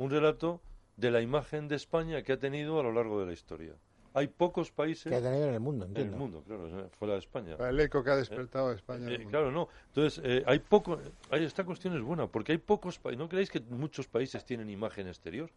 [0.00, 0.60] un relato
[0.96, 3.74] de la imagen de España que ha tenido a lo largo de la historia.
[4.12, 6.14] Hay pocos países que ha tenido en el mundo, en entiendo.
[6.14, 7.54] el mundo, claro, fuera de España.
[7.60, 9.06] El eco que ha despertado España.
[9.06, 9.68] en Eh, claro, no.
[9.88, 10.98] Entonces, eh, hay poco.
[11.30, 13.18] Hay, esta cuestión es buena, porque hay pocos países.
[13.20, 15.48] ¿No creéis que muchos países tienen imagen exterior?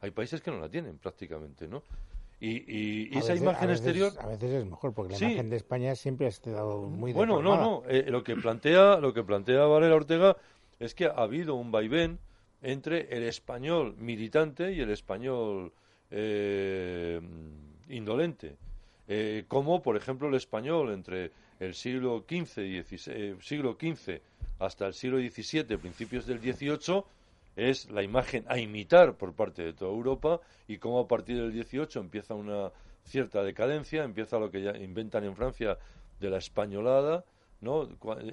[0.00, 1.82] Hay países que no la tienen prácticamente, ¿no?
[2.38, 4.12] Y, y- esa veces- imagen a veces- exterior.
[4.20, 5.24] A veces es mejor, porque la Sí.
[5.24, 7.64] imagen de España siempre ha estado muy Bueno, no, deformada.
[7.64, 7.82] no.
[7.88, 10.36] eh, lo que plantea, lo que plantea Valera Ortega
[10.78, 12.20] es que ha habido un vaivén
[12.62, 15.72] entre el español militante y el español
[16.10, 17.20] eh,
[17.88, 18.56] indolente.
[19.06, 24.20] Eh, como, por ejemplo, el español entre el siglo XV, y eh, siglo XV
[24.58, 27.04] hasta el siglo XVII, principios del XVIII,
[27.56, 31.52] es la imagen a imitar por parte de toda Europa y cómo a partir del
[31.52, 32.70] 18 empieza una
[33.04, 35.78] cierta decadencia, empieza lo que ya inventan en Francia
[36.20, 37.24] de la españolada,
[37.60, 37.88] ¿no?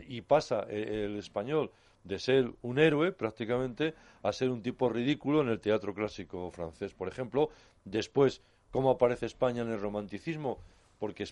[0.08, 1.72] Y pasa eh, el español
[2.06, 6.94] de ser un héroe prácticamente a ser un tipo ridículo en el teatro clásico francés,
[6.94, 7.50] por ejemplo.
[7.84, 8.42] Después,
[8.72, 10.60] cómo aparece España en el romanticismo,
[11.00, 11.26] porque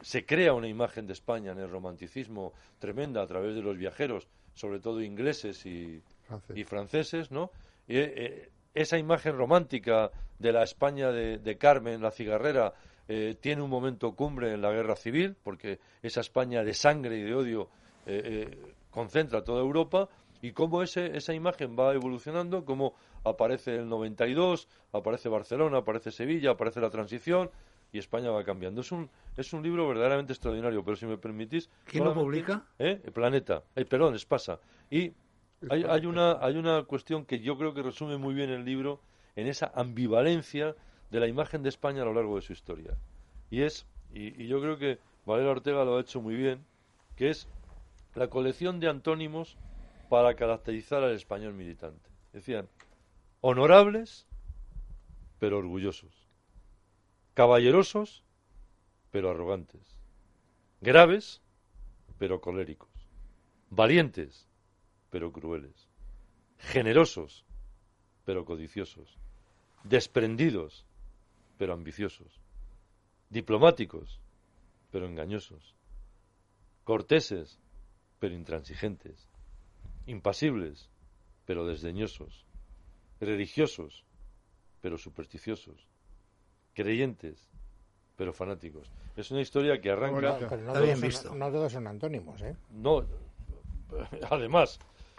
[0.00, 4.28] se crea una imagen de España en el romanticismo tremenda a través de los viajeros,
[4.54, 6.56] sobre todo ingleses y, Francés.
[6.56, 7.50] y franceses, ¿no?
[7.86, 12.72] Y, eh, esa imagen romántica de la España de, de Carmen, la cigarrera,
[13.08, 17.22] eh, tiene un momento cumbre en la guerra civil, porque esa España de sangre y
[17.22, 17.68] de odio
[18.06, 20.08] eh, concentra toda Europa,
[20.40, 26.52] y cómo ese, esa imagen va evolucionando, cómo aparece el 92, aparece Barcelona, aparece Sevilla,
[26.52, 27.50] aparece la transición,
[27.92, 28.80] y España va cambiando.
[28.80, 31.68] Es un, es un libro verdaderamente extraordinario, pero si me permitís...
[31.84, 32.64] ¿Quién lo publica?
[32.78, 33.00] ¿Eh?
[33.04, 33.62] El Planeta.
[33.76, 34.58] Eh, perdón, Espasa.
[34.90, 35.12] Y
[35.68, 39.00] hay, hay, una, hay una cuestión que yo creo que resume muy bien el libro
[39.36, 40.74] en esa ambivalencia
[41.10, 42.96] de la imagen de España a lo largo de su historia.
[43.50, 46.64] Y es, y, y yo creo que Valera Ortega lo ha hecho muy bien,
[47.14, 47.46] que es
[48.14, 49.56] la colección de antónimos
[50.08, 52.10] para caracterizar al español militante.
[52.32, 52.68] Decían,
[53.40, 54.26] honorables,
[55.38, 56.28] pero orgullosos.
[57.34, 58.24] Caballerosos,
[59.10, 59.96] pero arrogantes.
[60.80, 61.40] Graves,
[62.18, 62.90] pero coléricos.
[63.70, 64.46] Valientes,
[65.10, 65.88] pero crueles.
[66.58, 67.44] Generosos,
[68.24, 69.18] pero codiciosos.
[69.84, 70.84] Desprendidos,
[71.58, 72.40] pero ambiciosos.
[73.30, 74.20] Diplomáticos,
[74.90, 75.74] pero engañosos.
[76.84, 77.58] Corteses,
[78.22, 79.26] pero intransigentes.
[80.06, 80.88] Impasibles,
[81.44, 82.46] pero desdeñosos.
[83.20, 84.04] Religiosos,
[84.80, 85.88] pero supersticiosos.
[86.72, 87.48] Creyentes,
[88.14, 88.88] pero fanáticos.
[89.16, 90.38] Es una historia que arranca...
[90.38, 91.28] Pero no todos, visto.
[91.30, 92.54] son, no todos son antónimos, ¿eh?
[92.70, 93.04] No,
[94.30, 94.78] además,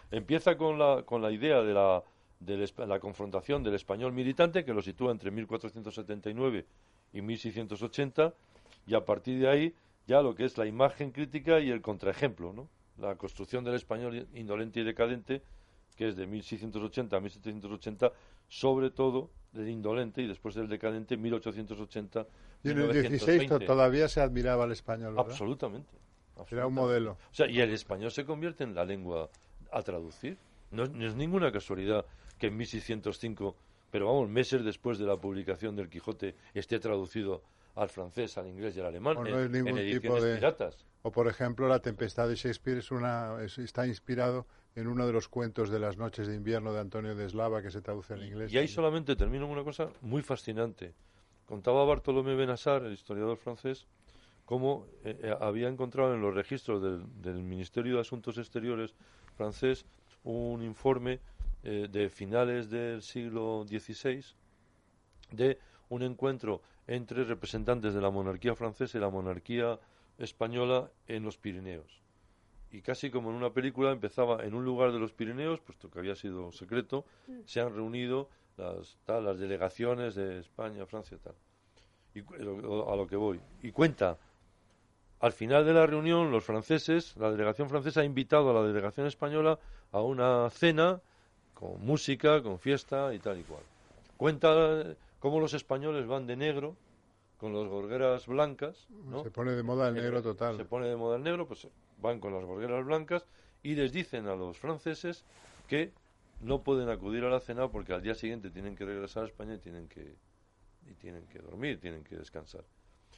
[0.10, 2.02] empieza con la, con la idea de la,
[2.40, 6.66] del espa- la confrontación del español militante, que lo sitúa entre 1479
[7.12, 8.34] y 1680,
[8.88, 9.76] y a partir de ahí
[10.08, 12.70] ya lo que es la imagen crítica y el contraejemplo, ¿no?
[12.98, 15.42] La construcción del español indolente y decadente,
[15.96, 18.12] que es de 1680 a 1780,
[18.48, 22.26] sobre todo del indolente y después del decadente 1880
[22.64, 23.66] Y en el 16 to- 1920.
[23.66, 25.30] todavía se admiraba al español, ¿verdad?
[25.32, 25.92] Absolutamente.
[26.50, 27.12] Era un modelo.
[27.32, 29.30] O sea, y el español se convierte en la lengua
[29.72, 30.38] a traducir.
[30.72, 32.06] No, es- no es ninguna casualidad
[32.40, 33.56] que en 1605
[33.92, 37.44] pero vamos, meses después de la publicación del Quijote esté traducido
[37.76, 40.86] al francés, al inglés y al alemán O no en, en ediciones tipo de- piratas.
[41.02, 45.14] O, por ejemplo, La Tempestad de Shakespeare es una, es- está inspirado en uno de
[45.14, 48.24] los cuentos de las noches de invierno de Antonio de Eslava que se traduce al
[48.26, 48.52] inglés.
[48.54, 50.94] Y ahí solamente termino con una cosa muy fascinante.
[51.46, 53.86] Contaba Bartolomé Benassar, el historiador francés,
[54.46, 58.94] cómo eh, eh, había encontrado en los registros del, del Ministerio de Asuntos Exteriores
[59.36, 59.86] francés
[60.24, 61.20] un informe
[61.64, 64.24] eh, de finales del siglo XVI
[65.32, 65.60] de
[65.90, 69.80] un encuentro entre representantes de la monarquía francesa y la monarquía
[70.18, 72.02] española en los Pirineos.
[72.72, 76.00] Y casi como en una película empezaba en un lugar de los Pirineos, puesto que
[76.00, 77.06] había sido secreto,
[77.46, 81.36] se han reunido las, tal, las delegaciones de España, Francia, tal.
[82.16, 83.40] Y a lo que voy.
[83.62, 84.18] Y cuenta,
[85.20, 89.08] al final de la reunión, los franceses, la delegación francesa ha invitado a la delegación
[89.08, 89.58] española
[89.92, 91.00] a una cena
[91.54, 93.64] con música, con fiesta y tal y cual.
[94.18, 96.76] Cuenta cómo los españoles van de negro,
[97.38, 99.24] con las gorgueras blancas, ¿no?
[99.24, 100.58] Se pone de moda el negro Eh, total.
[100.58, 101.66] Se pone de moda el negro, pues
[102.02, 103.26] van con las gorgueras blancas
[103.64, 105.24] y les dicen a los franceses
[105.70, 105.94] que
[106.42, 109.54] no pueden acudir a la cena porque al día siguiente tienen que regresar a España
[109.56, 110.14] y tienen que,
[110.92, 112.66] y tienen que dormir, tienen que descansar.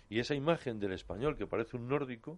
[0.08, 2.38] Y esa imagen del español que parece un nórdico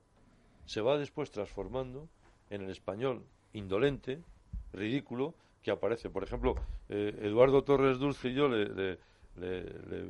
[0.65, 2.07] se va después transformando
[2.49, 4.21] en el español indolente,
[4.71, 6.09] ridículo, que aparece.
[6.09, 6.55] Por ejemplo,
[6.87, 8.97] eh, Eduardo Torres Dulce y yo le, le-
[9.37, 10.05] le- le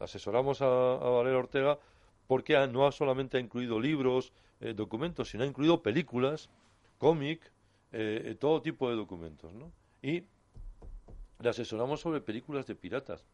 [0.00, 1.78] asesoramos a, a Valera Ortega
[2.26, 6.48] porque ha- no ha solamente ha incluido libros, eh, documentos, sino ha incluido películas,
[6.98, 7.40] cómic,
[7.92, 9.70] eh, eh, todo tipo de documentos, ¿no?
[10.02, 10.24] Y
[11.40, 13.24] le asesoramos sobre películas de piratas.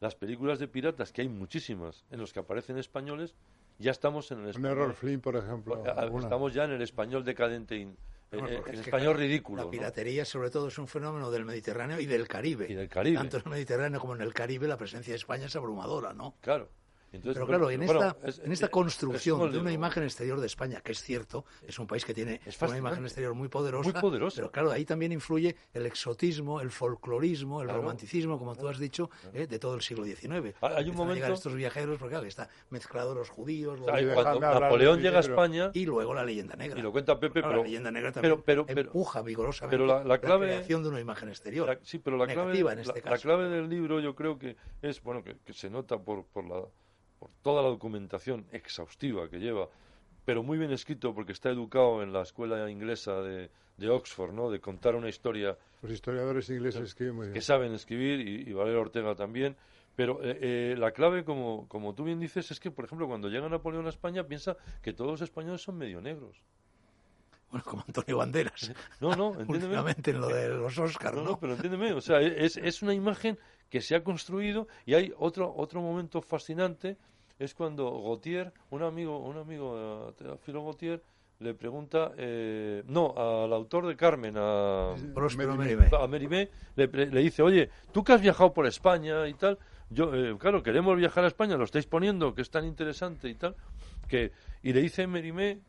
[0.00, 3.34] Las películas de piratas, que hay muchísimas, en los que aparecen españoles,
[3.78, 4.70] ya estamos en el Un español.
[4.72, 5.82] error Flynn, por ejemplo.
[5.96, 6.24] Alguna.
[6.24, 7.96] Estamos ya en el español decadente, in-
[8.38, 9.58] eh, eh, en es español ridículo.
[9.58, 9.70] La ¿no?
[9.70, 12.66] piratería, sobre todo, es un fenómeno del Mediterráneo y del Caribe.
[12.68, 13.16] Y del Caribe.
[13.16, 16.36] Tanto en el Mediterráneo como en el Caribe, la presencia de España es abrumadora, ¿no?
[16.40, 16.70] Claro.
[17.14, 20.02] Entonces, Pero claro, en bueno, esta, es- en esta es- construcción es de una imagen
[20.02, 23.34] exterior de España, que es cierto, es un país que tiene Es una imagen exterior
[23.34, 24.36] muy poderosa, Muy poderosa.
[24.36, 27.80] pero claro, ahí también influye el exotismo, el folclorismo, el Claro.
[27.82, 30.54] romanticismo, como tú has dicho, eh, de todo el siglo XIX.
[30.60, 35.00] Hay un a momento- estos viajeros, porque claro, está mezclado los judíos, los cuando Napoleón
[35.00, 35.20] llega a.
[35.20, 36.78] España, y luego la leyenda negra.
[36.78, 39.76] y lo cuenta Pepe, Claro, pero, la leyenda negra también pero, pero, pero- empuja vigorosamente
[39.76, 41.66] pero la- la clave- creación de una imagen exterior.
[41.68, 43.22] La- sí, pero la clave, en este la, la caso.
[43.22, 46.62] clave del libro yo creo que es, bueno, que, que se nota por, por, la,
[47.24, 49.66] por toda la documentación exhaustiva que lleva,
[50.26, 54.50] pero muy bien escrito porque está educado en la escuela inglesa de, de Oxford, ¿no?
[54.50, 57.32] De contar una historia Los historiadores ingleses escriben muy bien.
[57.34, 59.56] que saben escribir y, y Valera Ortega también.
[59.96, 63.28] Pero eh, eh, la clave, como, como tú bien dices, es que, por ejemplo, cuando
[63.30, 66.42] llega Napoleón a España, piensa que todos los españoles son medio negros.
[67.50, 68.72] Bueno, como Antonio Banderas.
[69.00, 69.52] No, no, entiéndeme.
[69.66, 71.30] Últimamente en lo de los Oscars, No, ¿no?
[71.30, 73.38] no, pero entiéndeme, o sea, es, es una imagen
[73.70, 76.96] que se ha construido y hay otro otro momento fascinante
[77.38, 81.02] es cuando Gautier, un amigo, un amigo, eh, Teófilo Gautier,
[81.40, 84.94] le pregunta, eh, no, al autor de Carmen, a.
[86.06, 86.48] Mérimée.
[86.76, 89.58] a le, dice, oye, tú que has viajado por España y tal,
[89.90, 93.34] yo, eh, claro, queremos viajar a España, lo estáis poniendo, que es tan interesante y
[93.34, 93.56] tal,
[94.08, 95.60] que, y le dice Mérimée,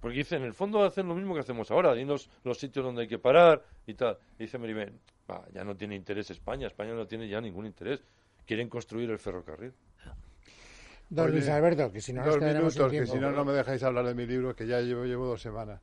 [0.00, 3.02] porque dice, en el fondo hacen lo mismo que hacemos ahora, dinos los sitios donde
[3.02, 4.18] hay que parar y tal.
[4.38, 4.92] Y dice Mérimée,
[5.30, 8.04] "Va, ya no tiene interés España, España no tiene ya ningún interés,
[8.44, 9.72] quieren construir el ferrocarril.
[11.14, 13.82] Don Luis Alberto, que si no nos dos minutos, que si no, no me dejáis
[13.82, 15.80] hablar de mi libro, que ya llevo, llevo dos semanas.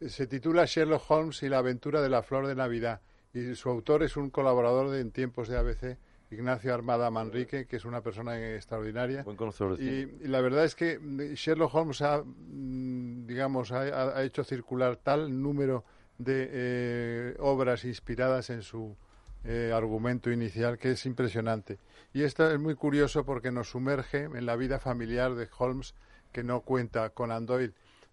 [0.00, 3.00] Se titula Sherlock Holmes y la aventura de la flor de Navidad.
[3.32, 5.98] Y su autor es un colaborador de En tiempos de ABC,
[6.30, 9.22] Ignacio Armada Manrique, que es una persona extraordinaria.
[9.22, 13.72] Buen conocedor de Y, y la verdad es que mm, Sherlock Holmes ha, mm, digamos,
[13.72, 15.84] ha hecho circular tal número
[16.18, 18.96] de eh, obras inspiradas en su
[19.46, 21.78] eh, argumento inicial que es impresionante.
[22.12, 25.94] Y esto es muy curioso porque nos sumerge en la vida familiar de Holmes,
[26.32, 27.70] que no cuenta con Andoid,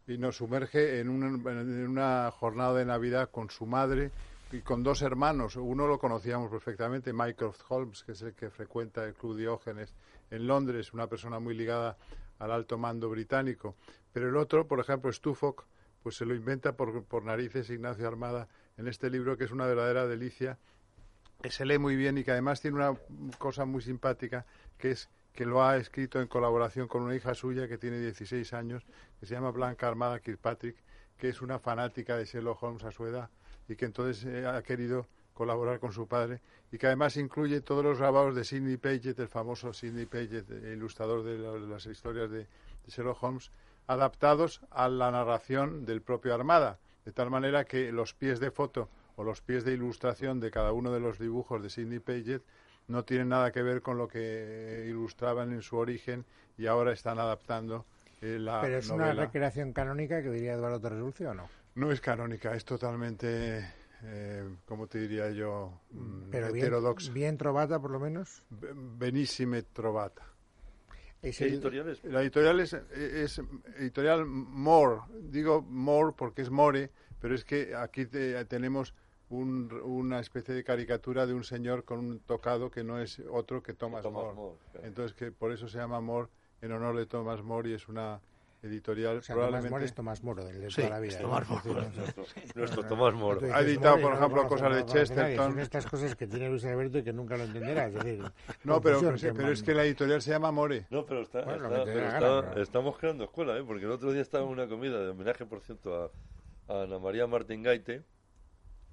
[0.08, 4.12] y nos sumerge en, un- en una jornada de Navidad con su madre
[4.52, 5.56] y con dos hermanos.
[5.56, 9.94] Uno lo conocíamos perfectamente, Mycroft Holmes, que es el que frecuenta el Club Diógenes
[10.30, 11.98] en Londres, una persona muy ligada
[12.40, 13.76] al alto mando británico.
[14.12, 15.64] Pero el otro, por ejemplo, Stuffock,
[16.04, 19.66] pues se lo inventa por, por narices Ignacio Armada en este libro que es una
[19.66, 20.58] verdadera delicia,
[21.44, 22.98] que se lee muy bien y que además tiene una
[23.38, 24.46] cosa muy simpática,
[24.78, 28.54] que es que lo ha escrito en colaboración con una hija suya que tiene 16
[28.54, 28.86] años,
[29.20, 30.78] que se llama Blanca Armada Kirkpatrick,
[31.18, 33.30] que es una fanática de Sherlock Holmes a su edad
[33.68, 36.40] y que entonces eh, ha querido colaborar con su padre
[36.72, 40.74] y que además incluye todos los grabados de Sidney Paget, el famoso Sidney Paget, eh,
[40.78, 42.48] ilustrador de, la- de las historias de, de
[42.88, 43.52] Sherlock Holmes,
[43.88, 48.88] adaptados a la narración del propio Armada, de tal manera que los pies de foto
[49.16, 52.42] o los pies de ilustración de cada uno de los dibujos de Sidney Paget
[52.88, 56.26] no tienen nada que ver con lo que ilustraban en su origen
[56.58, 57.86] y ahora están adaptando
[58.22, 61.50] eh, la Pero es una recreación canónica que diría Eduardo Torres Dulce o no.
[61.76, 63.66] No es canónica, es totalmente,
[64.04, 65.80] eh, ¿cómo te diría yo?
[65.92, 67.12] Mm, Pero bien, heterodoxa.
[67.12, 68.44] bien trovata, por lo menos.
[68.50, 70.24] Be- Benissime trovata.
[71.22, 72.04] Es ¿Qué el- editorial es?
[72.04, 73.42] La editorial es, es
[73.78, 75.02] editorial More.
[75.22, 78.94] Digo More porque es More, pero es que aquí te- tenemos
[79.34, 83.62] un- una especie de caricatura de un señor con un tocado que no es otro
[83.64, 84.36] que Thomas, Thomas More.
[84.36, 84.88] More, claro.
[84.88, 86.28] Entonces, que por eso se llama More
[86.62, 88.20] en honor de Thomas More y es una
[88.62, 89.70] editorial o sea, Tomás probablemente...
[89.72, 91.14] Moro es Tomás Moro, del de Sí, toda la vida.
[91.16, 91.56] es Tomás ¿no?
[91.56, 91.82] Moro.
[91.82, 92.24] no- Nuestro,
[92.56, 93.40] nuestro Tomás Moro.
[93.40, 94.94] Tú Ha dices editado, por no ejemplo, conoce- cosas de no nadie.
[94.94, 95.52] Chesterton.
[95.52, 97.88] Son estas cosas que tiene Luis Alberto y que nunca lo entenderá.
[97.88, 98.24] Es decir,
[98.64, 100.86] No, pero, pero, que pero es que la editorial se llama More.
[100.92, 103.64] No, pero, está, Bueno, está- pero está- gana, pero- estamos creando escuela, ¿eh?
[103.68, 105.96] porque el otro día estaba en una comida de homenaje, por cierto,
[106.70, 108.04] a, a Ana María Martín Gaite,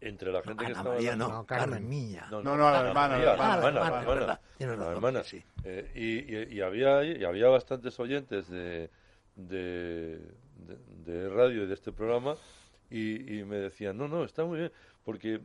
[0.00, 0.94] entre la gente que Ana estaba...
[0.94, 1.70] María hablando- no, No, Carmen.
[1.80, 2.28] Carmiña.
[2.30, 4.40] No, no, a la hermana, la hermana.
[4.58, 5.42] la hermana, La sí.
[5.64, 8.90] Eh, y, y- y había, y había bastantes oyentes de,
[9.36, 10.18] de,
[10.56, 12.36] de- de radio y de este programa
[12.90, 14.72] y, y me decían, no, no, está muy bien,
[15.04, 15.40] porque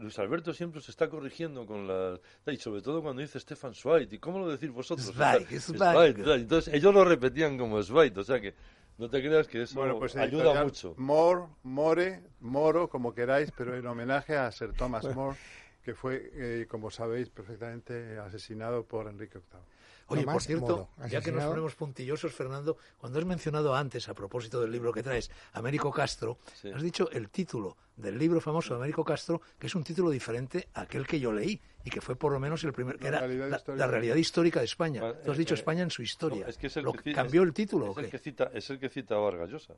[0.00, 2.20] Luis Alberto siempre se está corrigiendo con las...
[2.46, 5.06] Y sobre todo cuando dice Stefan Zweig, ¿y cómo lo decís vosotros?
[5.12, 6.16] Zweig, Zweig.
[6.18, 8.54] Entonces ellos lo repetían como Zweig, o sea que
[8.98, 10.94] no te creas que eso Bueno, pues ayuda editorial mucho.
[10.96, 15.36] More, More, Moro, como queráis, pero en homenaje a Sir Thomas More,
[15.84, 19.77] que fue, eh, como sabéis perfectamente, asesinado por Enrique VIII.
[20.10, 24.08] Oye, Tomás por cierto, Moro, ya que nos ponemos puntillosos, Fernando, cuando has mencionado antes,
[24.08, 26.70] a propósito del libro que traes, Américo Castro, Sí.
[26.74, 30.68] has dicho el título del libro famoso de Américo Castro, que es un título diferente
[30.74, 33.08] a aquel que yo leí y que fue por lo menos el primer, que La
[33.18, 35.00] era realidad la, realidad histórica de España.
[35.02, 36.44] Bueno, Tú has dicho eh, España en su historia.
[36.44, 38.12] No, es que es el ¿Lo que ¿Cambió es- el título es o el qué?
[38.12, 39.74] que cita, es el que cita a Vargas Llosa.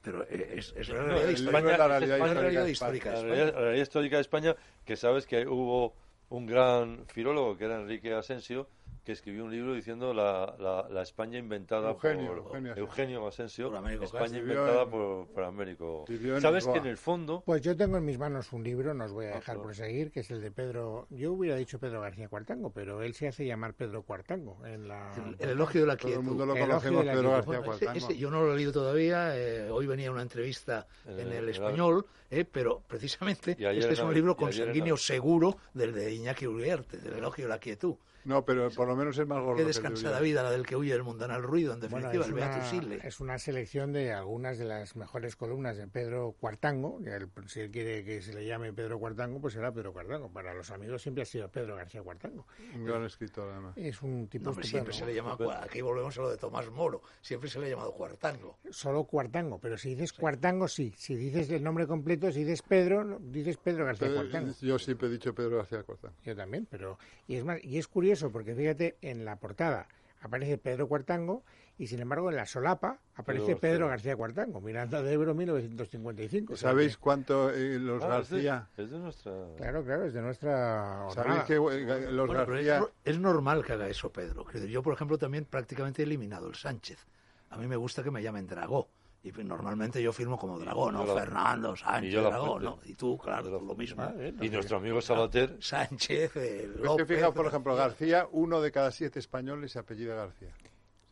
[0.00, 1.52] Pero eh, es, es la realidad histórica.
[1.52, 3.34] la España- realidad la España- realidad histórica de La España.
[3.34, 4.56] realidad, la realidad histórica de España,
[4.86, 5.94] que sabes que hubo
[6.30, 8.68] un gran filólogo que era Enrique Asensio,
[9.06, 12.82] que escribió un libro diciendo la, la, la España inventada Eugenio, por Eugenio Asensio.
[12.84, 16.04] Eugenio Asensio, Por Américo España inventada en- por, por Américo.
[16.40, 16.72] Sabes Lisboa.
[16.72, 19.26] que en el fondo, Pues yo tengo en mis manos un libro, no os voy
[19.26, 19.66] a dejar Ojo.
[19.66, 21.06] por seguir, que es el de Pedro.
[21.10, 24.66] Yo hubiera dicho Pedro García Cuartango, pero él se hace llamar Pedro Cuartango.
[24.66, 25.12] En la...
[25.14, 26.20] El, el elogio de la Todo quietud.
[26.22, 27.36] el mundo lo El elogio conocemos, de la Pedro quietud.
[27.52, 28.06] García Bueno, ese- Cuartango.
[28.10, 29.38] ese yo no lo he leído todavía.
[29.38, 34.04] eh, hoy venía una entrevista En en el- español, eh, pero precisamente este es la-
[34.04, 37.94] un libro consanguíneo seguro del de Iñaki Uriarte, del elogio de la quietud.
[38.26, 39.56] No, pero por lo menos es más gordo.
[39.56, 42.84] Qué descansada vida la del que huye del mundanal ruido, en Bueno, definitiva, es, el
[42.86, 47.00] una, es una selección de algunas de las mejores columnas de Pedro Cuartango.
[47.02, 50.28] que el- si él quiere que se le llame Pedro Cuartango, pues será Pedro Cuartango.
[50.32, 52.46] Para los amigos siempre ha sido Pedro García Cuartango.
[52.74, 53.76] Un gran escritor, además.
[53.76, 56.68] Es un tipo No, hombre, siempre se le llama, aquí volvemos a lo de Tomás
[56.70, 58.58] Moro, siempre se le ha llamado Cuartango.
[58.70, 60.92] Solo Cuartango, pero si dices Cuartango, sí.
[60.96, 64.52] Si dices el nombre completo, si dices Pedro, no, dices Pedro García Pedro- Cuartango.
[64.60, 66.16] yo siempre he dicho Pedro García Cuartango.
[66.24, 66.98] Yo también, pero
[67.28, 69.86] y es más y es curioso porque fíjate en la portada
[70.20, 71.44] aparece Pedro Cuartango
[71.78, 74.16] y sin embargo en la solapa aparece Pedro Pedro, García.
[74.16, 76.54] Cuartango, Miranda de Ebro 1955.
[76.54, 78.68] O sea ¿Sabéis que- cuánto eh, los Ah, es, de, García...
[78.78, 79.32] es de nuestra...
[79.58, 82.88] claro, claro, es de nuestra ¿Sabéis que eh, los Bueno, pero es, García...
[83.04, 84.46] es normal que haga eso, Pedro.
[84.66, 87.06] Yo, por ejemplo, también prácticamente he eliminado el Sánchez.
[87.50, 88.88] A mí me gusta que me llamen Dragó.
[89.26, 91.04] Y pues, normalmente yo firmo como Dragó, ¿no?
[91.04, 92.64] Fernando y Sánchez yo la Dragó, fuente.
[92.64, 92.78] ¿no?
[92.84, 94.00] Y tú, claro, Yo la tú lo mismo.
[94.02, 97.08] Ah, bien, Y no, nuestro amigo Sabater, Sánchez, eh, Es que López...
[97.08, 100.50] fijaos, por ejemplo, García, uno de cada siete españoles se apellida García.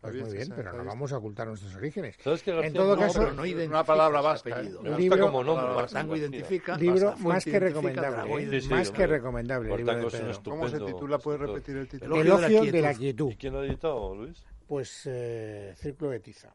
[0.01, 2.17] Pues ¿Sabíais muy bien, pero no vamos a ocultar nuestros orígenes.
[2.23, 4.53] ¿sabes que García En todo no, caso, no una palabra vasca, ¿eh?
[4.53, 4.83] apellido.
[4.83, 6.19] Me El gusta libro- como nombre.
[6.19, 6.77] Identifica...
[6.77, 8.49] Libro Bastafuente más que recomendable, Dragó ¿eh?
[8.51, 9.71] Sí, sí, más que recomendable.
[10.07, 10.31] es un Pedro.
[10.31, 10.51] estupendo.
[10.51, 11.19] ¿Cómo se titula?
[11.19, 12.21] ¿Puedes repetir el título?
[12.21, 13.31] Elogio de la quietud.
[13.33, 14.45] ¿Y quién lo ha editado, Luis?
[14.69, 16.55] Pues eh, Círculo de Tiza.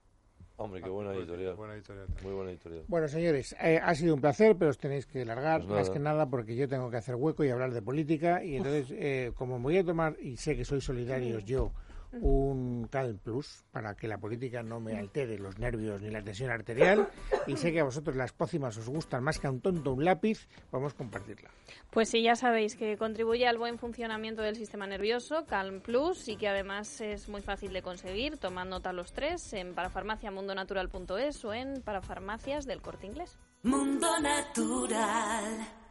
[0.61, 1.55] Hombre, qué buena Pues, editorial.
[1.55, 2.07] Buena editorial.
[2.21, 2.83] Muy buena editorial.
[2.89, 5.99] Bueno, señores, eh, ha sido un placer, pero os tenéis que largar, Pues más que
[5.99, 8.43] nada porque yo tengo que hacer hueco y hablar de política.
[8.43, 11.71] Y entonces, eh, como me voy a tomar, y sé que sois solidarios yo,
[12.11, 16.51] un Calm Plus para que la política no me altere los nervios ni la tensión
[16.51, 17.07] arterial,
[17.47, 20.03] y sé que a vosotros las pócimas os gustan más que a un tonto un
[20.03, 21.49] lápiz, vamos a compartirla.
[21.91, 26.35] Pues sí, ya sabéis que contribuye al buen funcionamiento del sistema nervioso, Calm Plus, y
[26.35, 28.37] que además es muy fácil de conseguir.
[28.37, 33.37] Tomad nota los tres en parafarmaciamundonatural.es o en parafarmacias del corte inglés.
[33.63, 35.88] Mundo Natural.